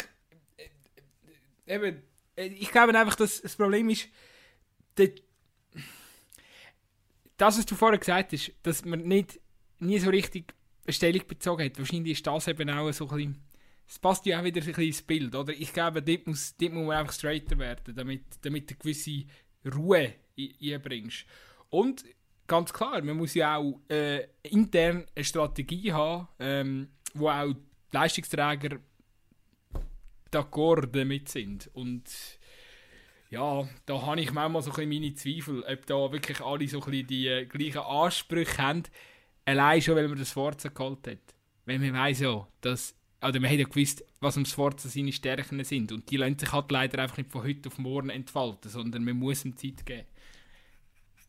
[1.70, 2.02] Eben,
[2.36, 4.08] äh, ich glaube einfach, dass das Problem ist,
[7.36, 9.40] das, was du vorher gesagt hast, dass man nicht
[9.78, 10.54] nie so richtig
[10.84, 11.78] eine Stellung bezogen hat.
[11.78, 13.42] Wahrscheinlich ist das eben auch so ein bisschen,
[13.88, 15.52] es passt ja auch wieder ein bisschen ins Bild, oder?
[15.52, 19.24] Ich glaube, dort muss, dort muss man einfach straighter werden, damit, damit du eine gewisse
[19.74, 21.24] Ruhe einbringst.
[21.70, 22.04] Und
[22.46, 27.96] ganz klar, man muss ja auch äh, intern eine Strategie haben, ähm, wo auch die
[27.96, 28.78] Leistungsträger
[30.32, 31.70] d'accord damit sind.
[31.74, 32.04] Und
[33.30, 36.80] ja, da habe ich manchmal so ein bisschen meine Zweifel, ob da wirklich alle so
[36.80, 38.82] ein bisschen die äh, gleichen Ansprüche haben.
[39.44, 41.34] Allein schon, weil man das Forza geholt hat.
[41.64, 45.62] Weil man weiß ja, dass, oder man hat ja gewusst, was am Forza seine Stärken
[45.64, 45.92] sind.
[45.92, 49.16] Und die lassen sich halt leider einfach nicht von heute auf morgen entfalten, sondern man
[49.16, 50.06] muss ihm Zeit geben.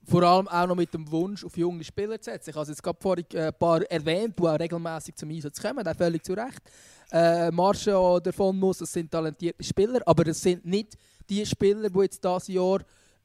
[0.04, 2.50] Vor allem auch noch mit dem Wunsch, auf junge Spieler zu setzen.
[2.50, 5.88] Ich habe jetzt gerade vorhin äh, ein paar erwähnt, die auch regelmäßig zum Einsatz kommen,
[5.88, 6.62] auch völlig zu Recht.
[7.12, 10.98] Äh, Marshall davon muss, das sind talentierte Spieler, aber es sind nicht
[11.30, 12.80] die Spieler, die jetzt dieses Jahr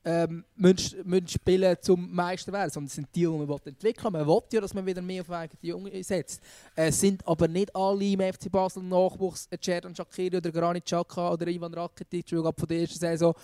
[0.07, 4.21] ähm, müssen, müssen spielen zum Meister werden, sondern es sind die, die man entwickeln will.
[4.21, 6.41] Man will ja, dass man wieder mehr auf eigene Jungen setzt.
[6.77, 11.33] Es äh, sind aber nicht alle im FC Basel Nachwuchs, Cerdan Shakiri oder Granit Xhaka
[11.33, 13.35] oder Ivan Rakitic, von der ersten Saison.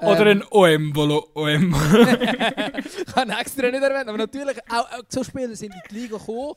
[0.00, 1.72] Ähm, oder ein Oembolo OM.
[3.14, 6.54] kann extra nicht erwähnen, aber natürlich, auch, auch so Spieler sind in die Liga gekommen.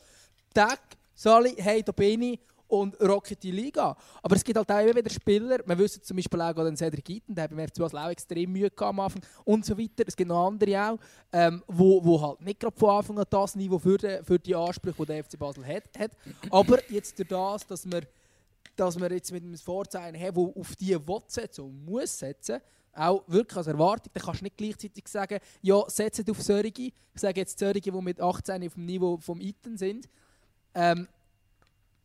[0.54, 0.80] Tag,
[1.16, 3.96] Sali, hey, da bin ich und rocket die Liga.
[4.22, 7.10] Aber es gibt halt auch immer wieder Spieler, wir wissen zum Beispiel auch den Cedric
[7.10, 10.04] Eaton, der hat beim FC Basel auch extrem Mühe am Anfang und so weiter.
[10.08, 11.00] Es gibt noch andere auch,
[11.32, 14.56] ähm, wo, wo halt nicht gerade von Anfang an das Niveau für die, für die
[14.56, 16.12] Ansprüche, die der FC Basel hat, hat.
[16.50, 18.02] Aber jetzt durch das, dass wir,
[18.76, 22.60] dass wir jetzt mit einem Vorzeichen haben, der auf die will setzen und muss setzen,
[22.96, 26.94] auch wirklich als Erwartung, dann kannst du nicht gleichzeitig sagen, ja, setzt auf solche, ich
[27.14, 30.08] sage jetzt solche, die mit 18 auf dem Niveau vom Iten sind,
[30.74, 31.08] ähm,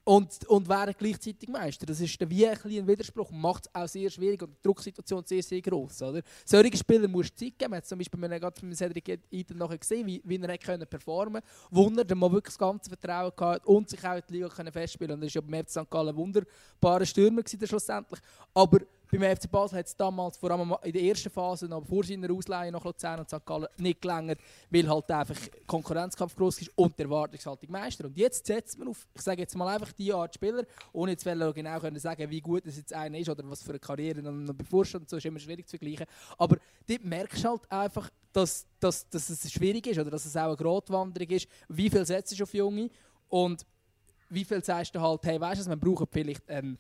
[0.05, 1.86] und, und wären gleichzeitig Meister.
[1.86, 5.24] Das ist wie ein, ein Widerspruch und macht es auch sehr schwierig und die Drucksituation
[5.24, 6.03] sehr, sehr groß.
[6.03, 6.22] Oder?
[6.44, 7.70] Solche Spieler musst du Zeit geben.
[7.70, 9.20] Man hat zum Beispiel wir gerade Cedric
[9.55, 11.48] nachher gesehen, wie, wie er können performen konnte.
[11.70, 15.14] Wunder, der mal wirklich das ganze Vertrauen gehabt und sich auch in die Liga festspielen
[15.14, 15.90] Und das war ja beim FC St.
[15.90, 18.20] Gallen ein wunderbarer Stürmer gewesen, schlussendlich.
[18.55, 18.80] Aber
[19.11, 22.30] beim FC Basel hat es damals, vor allem in der ersten Phase, noch vor seiner
[22.32, 23.44] Ausleihe nach Luzern und St.
[23.44, 24.38] Gallen, nicht gelängert,
[24.70, 25.36] weil halt einfach
[25.66, 28.04] Konkurrenzkampf groß ist und der Erwartungshaltung Meister.
[28.04, 31.24] Und jetzt setzt man auf, ich sage jetzt mal einfach die Art Spieler, ohne jetzt
[31.24, 34.44] genau können sagen, wie gut es jetzt einer ist oder was für eine Karriere dann
[34.44, 35.08] noch bevorsteht.
[35.08, 36.06] So ist immer schwierig zu vergleichen.
[36.38, 40.36] Aber dort merkst du halt einfach, dass, dass, dass es schwierig ist oder dass es
[40.36, 41.48] auch eine Grotwanderung ist.
[41.68, 42.90] Wie viel setzt du auf Junge
[43.28, 43.66] und
[44.28, 46.78] wie viel sagst du halt, hey, weißt du, man braucht vielleicht einen,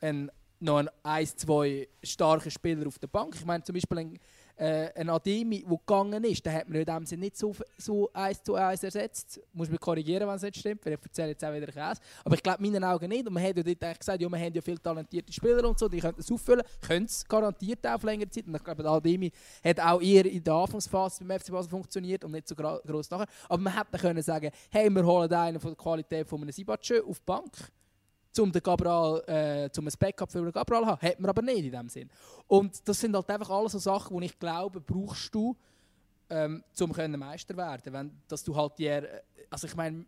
[0.00, 0.30] einen
[0.60, 3.34] noch ein, ein, zwei starke Spieler auf der Bank.
[3.34, 4.18] Ich meine zum Beispiel ein,
[4.56, 8.10] äh, ein Ademi, der gegangen ist, den hat man in dem Sinne nicht so, so
[8.12, 9.40] eins zu eins ersetzt.
[9.52, 12.00] Muss mich korrigieren, wenn es nicht stimmt, weil ich erzähle jetzt auch wieder Käse.
[12.24, 13.26] Aber ich glaube, meinen Augen nicht.
[13.26, 15.88] Und man hat ja dort gesagt, ja, wir haben ja viele talentierte Spieler und so,
[15.88, 18.46] die können es auffüllen, können es garantiert auch auf längere Zeit.
[18.46, 19.32] Und ich glaube, Ademi
[19.64, 23.26] hat auch eher in der Anfangsphase beim FC Basel funktioniert und nicht so groß nachher.
[23.48, 27.00] Aber man hätte können sagen, hey, wir holen einen von der Qualität von einem Sibatschö
[27.02, 27.50] auf die Bank
[28.38, 31.02] um den Cabral, äh, zum ein Backup für den Cabral zu haben.
[31.02, 32.10] Hat man aber nicht in dem Sinn.
[32.46, 35.56] Und das sind halt einfach alles so Sachen, die ich glaube, brauchst du,
[36.28, 37.92] ähm, um können Meister werden.
[37.92, 40.04] Wenn, dass du halt die, äh, also ich meine,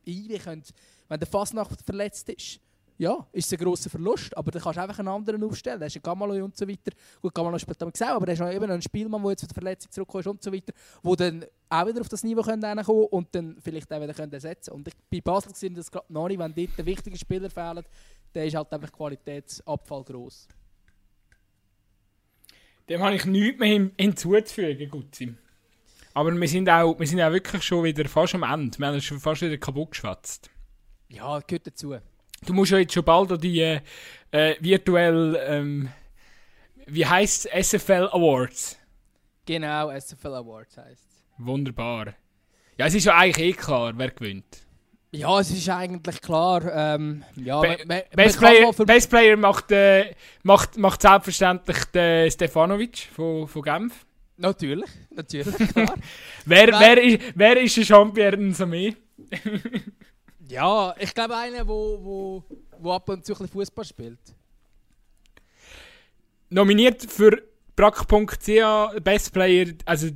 [1.09, 2.61] wenn der Fasnacht verletzt ist,
[2.99, 5.81] ja, ist ein grosser Verlust, aber dann kannst du einfach einen anderen aufstellen.
[5.81, 6.93] Da ist ein Gamalo und so weiter.
[7.21, 9.49] Gut, Gamalo spielt damit gesehen, aber er ist noch eben ein Spielmann, der jetzt von
[9.49, 10.73] der Verletzung zurückkommt und so weiter,
[11.03, 12.63] wo dann auch wieder auf das Niveau kommen
[13.11, 16.29] und dann vielleicht auch wieder können ersetzen Und ich, bei Basel sind das gerade noch
[16.29, 17.85] nicht, wenn dort der wichtige Spieler fehlen,
[18.33, 20.49] dann ist halt einfach Qualitätsabfall gross.
[22.89, 25.35] Dem habe ich nichts mehr hinzuzufügen, Gutzi.
[26.15, 28.79] Aber wir sind, auch, wir sind auch wirklich schon wieder fast am Ende.
[28.79, 30.51] Wir haben schon fast wieder kaputt geschwätzt.
[31.09, 31.97] Ja, gehört dazu.
[32.45, 33.81] Du musst ja jetzt schon bald die äh,
[34.33, 35.89] äh, virtuell, ähm,
[36.87, 38.79] wie heißt es, SFL Awards?
[39.47, 41.25] Genau, SFL Awards heisst es.
[41.39, 42.15] Wunderbar.
[42.79, 44.67] Ja, es ist ja eigentlich eh klar, wer gewinnt.
[45.15, 46.63] Ja, es ist eigentlich klar.
[46.75, 53.09] Ähm, ja, Be man, Best, Player, Best, Player, macht, äh, macht, macht selbstverständlich den Stefanovic
[53.15, 54.07] von, von Genf.
[54.39, 55.95] Natürlich, natürlich, klar.
[56.47, 58.95] wer, wer, ist, wer ist der Champion so mehr?
[60.49, 62.45] Ja, ich glaube einer, wo, wo,
[62.79, 64.19] wo ab und zu ein Fußball spielt.
[66.51, 67.43] Nominiert für
[67.77, 70.09] Brack.ch Best Player, also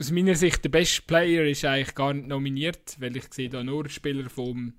[0.00, 3.62] aus meiner Sicht der Best Player ist eigentlich gar nicht nominiert, weil ich sehe da
[3.62, 4.74] nur Spieler vom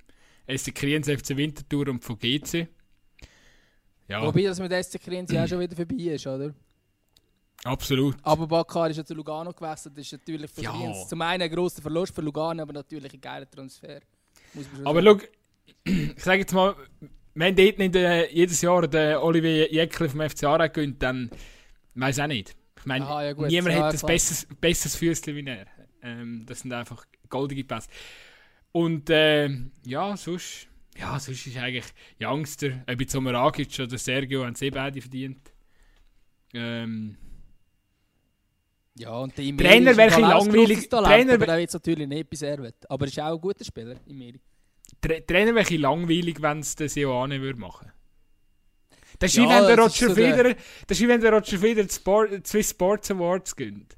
[0.47, 2.67] SC Kriens, FC Winterthur und von GC.
[4.07, 4.25] Ja.
[4.25, 6.53] Wobei das mit SC Kriens ja auch schon wieder vorbei ist, oder?
[7.63, 8.17] Absolut.
[8.21, 10.71] Aber Bakar ist ja zu Lugano gewechselt, das ist natürlich für ja.
[10.71, 14.01] Kriens zum einen ein grosser Verlust für Lugano, aber natürlich ein geiler Transfer.
[14.83, 15.19] Aber schau,
[15.85, 16.75] ich sage jetzt mal,
[17.33, 21.29] wenn dort nicht äh, jedes Jahr der Olivier Jäckler vom FC Aarau gönnt, dann
[21.95, 22.55] weiß auch nicht.
[22.79, 25.65] Ich meine, Aha, ja niemand Ja, hat ein besseres, besseres Füßchen wie er.
[26.01, 27.89] Ähm, das sind einfach goldige Pässe.
[28.71, 31.85] Und ähm, ja, sonst, ja, sonst ist eigentlich
[32.21, 35.51] Youngster, ob jetzt Omeragic oder Sergio, haben sie beide verdient.
[36.53, 37.17] Ähm,
[38.97, 42.07] Ja, und der Trainer Imeri wäre ist ein langweilig- Talent, Trainer aber der wird natürlich
[42.07, 42.73] nicht bis er will.
[42.87, 44.39] Aber er ist auch ein guter Spieler, Imeri.
[45.01, 47.91] Tra Trainer wäre ein langweilig, wenn es der Sioane würde machen.
[49.19, 50.55] Das ist Ja, wie wenn der Roger so der- Federer,
[50.87, 53.95] das ist wie wenn der Roger Federer Sport, Swiss Sports Awards gönnt.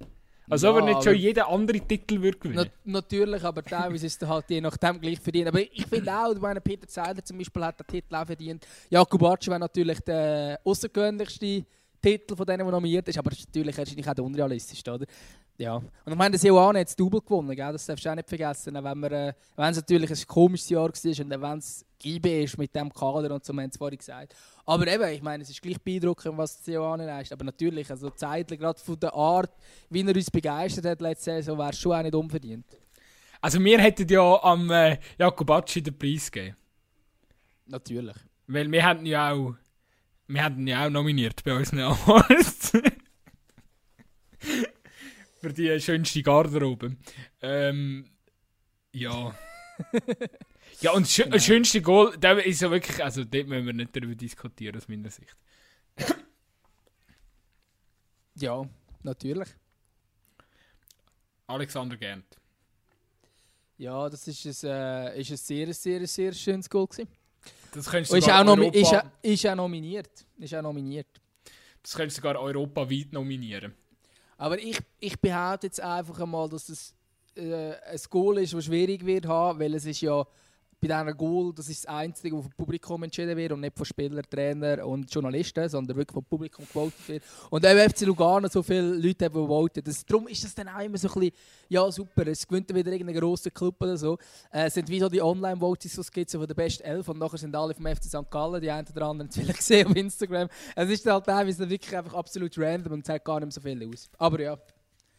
[0.49, 2.69] Als ob Ja, er nicht schon jeden anderen Titel würde gewinnen.
[2.85, 5.47] Na, natürlich, aber teilweise ist er halt je nachdem gleich verdient.
[5.49, 8.65] Aber ich finde auch, meine, Peter Zeiler zum Beispiel hat den Titel auch verdient.
[8.89, 11.65] Jakob Archer wäre natürlich der außergewöhnlichste
[12.01, 15.05] Titel von denen, der nominiert ist, aber ist natürlich wahrscheinlich auch der unrealistischste, oder?
[15.57, 15.75] Ja.
[15.75, 17.71] Und ich meine, der Sioane hat das Double gewonnen, gell?
[17.71, 18.75] das darfst du auch nicht vergessen.
[18.75, 22.57] Wenn wir, äh, wenn es natürlich ein komisches Jahr war und wenn es GB ist
[22.59, 24.35] mit dem Kader und so, wir haben es vorhin gesagt.
[24.65, 27.33] Aber eben, ich meine, es ist gleich beeindruckend, was der Sioane leistet.
[27.33, 29.51] Aber natürlich, also zeitlich, gerade von der Art,
[29.89, 32.65] wie er uns begeistert hat letzte Saison, wäre es schon auch nicht unverdient.
[33.41, 36.55] Also wir hätten ja am äh, Jakob Acci den Preis gegeben.
[37.65, 38.15] Natürlich.
[38.47, 39.55] Weil wir hätten ja auch,
[40.27, 42.71] wir hätten ja auch nominiert bei unseren Awards.
[45.39, 46.97] Für die schönste Garderobe.
[47.41, 48.09] Ähm,
[48.91, 49.37] ja.
[50.81, 53.73] ja, und das schö- das schönste Goal, der ist ja wirklich, also dort müssen wir
[53.73, 55.35] nicht darüber diskutieren, aus meiner Sicht.
[58.39, 58.63] Ja,
[59.01, 59.49] natürlich.
[61.47, 62.37] Alexander Gernt.
[63.79, 67.09] Ja, das ist ein, äh, ist ein sehr, sehr, sehr schönes Goal gewesen.
[67.73, 70.09] Das könntest du Und ist sogar auch, Europa, ist, ist auch nominiert.
[70.37, 71.07] Ist auch nominiert.
[71.81, 73.73] das könntest du sogar europaweit nominieren.
[74.37, 76.93] Aber ich, ich behaupte jetzt einfach einmal, dass es
[77.35, 80.25] äh, ein Goal ist, das schwierig wird haben, weil es ist ja
[80.79, 83.83] bei diesem Goal, das ist das Einzige, das vom Publikum entschieden wird und nicht von
[83.85, 87.23] Spielern, Trainer und Journalisten, sondern wirklich vom Publikum gewotet wird.
[87.49, 89.83] Und auch FC Lugano so viele Leute haben, die voten.
[89.83, 91.35] Das, darum ist das dann auch immer so ein bisschen,
[91.69, 94.19] ja super, es gewinnt wieder irgendein grosser Club oder so.
[94.51, 97.07] Äh, es sind wie so die Online-Votings, die es gibt, so von der besten Elf
[97.09, 98.29] und nachher sind alle vom FC St.
[98.29, 100.47] Gallen, die einen oder anderen vielleicht gesehen auf Instagram.
[100.75, 103.89] Es ist dann halt teilweise wirklich einfach absolut random und zeigt gar nicht so viel
[103.91, 104.09] aus.
[104.19, 104.57] Aber ja,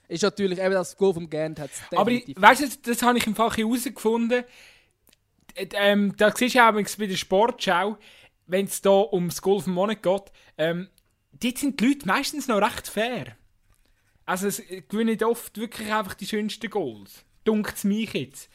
[0.07, 3.19] ist natürlich eben das Goal vom Gant hat es Aber ich- weißt du, das, habe
[3.19, 4.45] ich im Fall herausgefunden.
[5.57, 7.99] Ähm, da siehst du auch übrigens bei der Sportschau,
[8.47, 10.89] wenn es da ums Goal vom Monat geht, ähm,
[11.33, 13.37] dort sind die Leute meistens noch recht fair.
[14.25, 17.25] Also es gewinnen oft wirklich einfach die schönsten Goals.
[17.45, 18.51] Dunkt mich jetzt.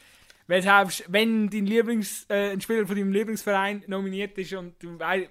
[0.46, 4.98] Weil selbst wenn dein Lieblings, äh, ein Spieler von deinem Lieblingsverein nominiert ist und du
[4.98, 5.30] weißt,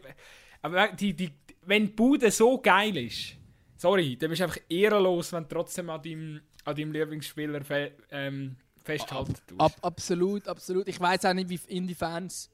[0.62, 1.30] aber die, die,
[1.62, 3.36] wenn die Bude so geil ist,
[3.78, 7.62] sorry, dann bist du einfach ehrenlos, wenn du trotzdem an deinem, an deinem Lieblingsspieler
[8.12, 9.60] ähm, festhalten tust.
[9.60, 10.88] Ab, absolut, absolut.
[10.88, 12.50] Ich weiß auch nicht, wie inwiefern es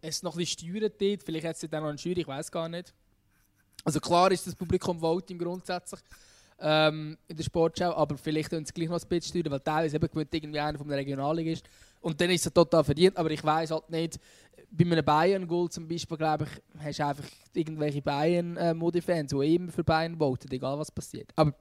[0.00, 1.22] es noch ein bisschen steuern dort.
[1.22, 2.92] Vielleicht hat es dann noch eine Steuer, ich weiß gar nicht.
[3.84, 6.00] Also klar ist das Publikum Voting grundsätzlich
[6.60, 9.96] ähm, in der Sportschau, aber vielleicht können sie gleich noch ein bisschen steuern, weil teilweise
[9.96, 11.68] eben gewinnt irgendwie einer von der Regionalliga ist.
[12.00, 14.20] Und dann ist er total verdient, aber ich weiß halt nicht,
[14.70, 19.84] bei einem Bayern-Goal zum Beispiel, glaube ich, hast du einfach irgendwelche Bayern-Modi-Fans, die immer für
[19.84, 21.32] Bayern voten, egal was passiert.
[21.36, 21.54] Aber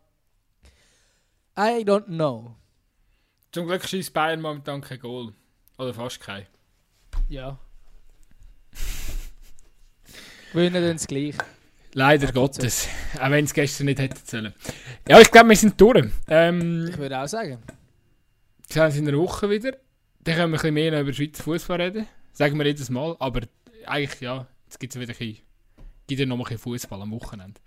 [1.57, 2.55] I don't know.
[3.57, 5.33] Zum Glück schießt Bayern momentan kein Goal.
[5.79, 6.45] Oder fast kein.
[7.27, 7.57] Ja.
[10.53, 11.33] Gewinnen dann es gleich.
[11.93, 12.87] Leider Gottes.
[13.19, 14.53] Auch wenn es gestern nicht hätte sollen.
[15.09, 16.05] Ja, ich glaube, wir sind durch.
[16.27, 17.57] Ähm, Ich würde auch sagen.
[18.67, 19.71] wir sehen uns in einer Woche wieder.
[20.19, 22.07] Dann können wir ein bisschen mehr noch über Schweizer Fußball reden.
[22.33, 23.15] Sagen wir jedes Mal.
[23.17, 23.41] Aber
[23.87, 25.43] eigentlich, ja, jetzt gibt es wieder ein bisschen,
[26.05, 27.59] gibt ja noch ein bisschen Fußball am Wochenende.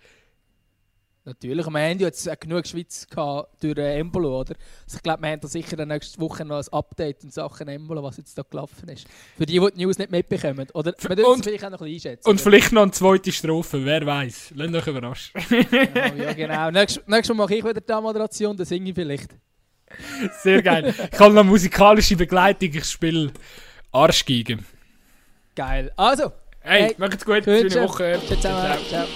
[1.25, 1.67] Natürlich.
[1.67, 4.55] Wir haben ja jetzt genug Schweiz gehabt durch äh, Embolo, oder?
[4.85, 8.03] Also ich glaube, wir haben da sicher nächste Woche noch ein Update in Sachen Embolo,
[8.03, 9.07] was jetzt da gelaufen ist.
[9.37, 10.67] Für die, die die News nicht mitbekommen.
[10.73, 12.31] Oder wir dürfen Und- es vielleicht auch noch ein bisschen einschätzen.
[12.31, 14.53] Und vielleicht noch eine zweite Strophe, wer weiß.
[14.55, 15.33] Lasst euch überraschen.
[15.95, 16.71] ja, ja, genau.
[16.71, 19.31] Nächstes, nächstes Mal mache ich wieder die Moderation, dann singe ich vielleicht.
[20.43, 20.95] Sehr geil.
[21.13, 23.31] Ich habe noch musikalische Begleitung, ich spiele
[23.93, 24.59] Arschgeige.
[25.55, 25.93] Geil.
[25.97, 28.21] Also, Hey, Hey, macht's gut, schöne Woche.
[28.27, 28.39] ciao.
[28.41, 28.77] Ciao.
[28.89, 29.07] Ciao.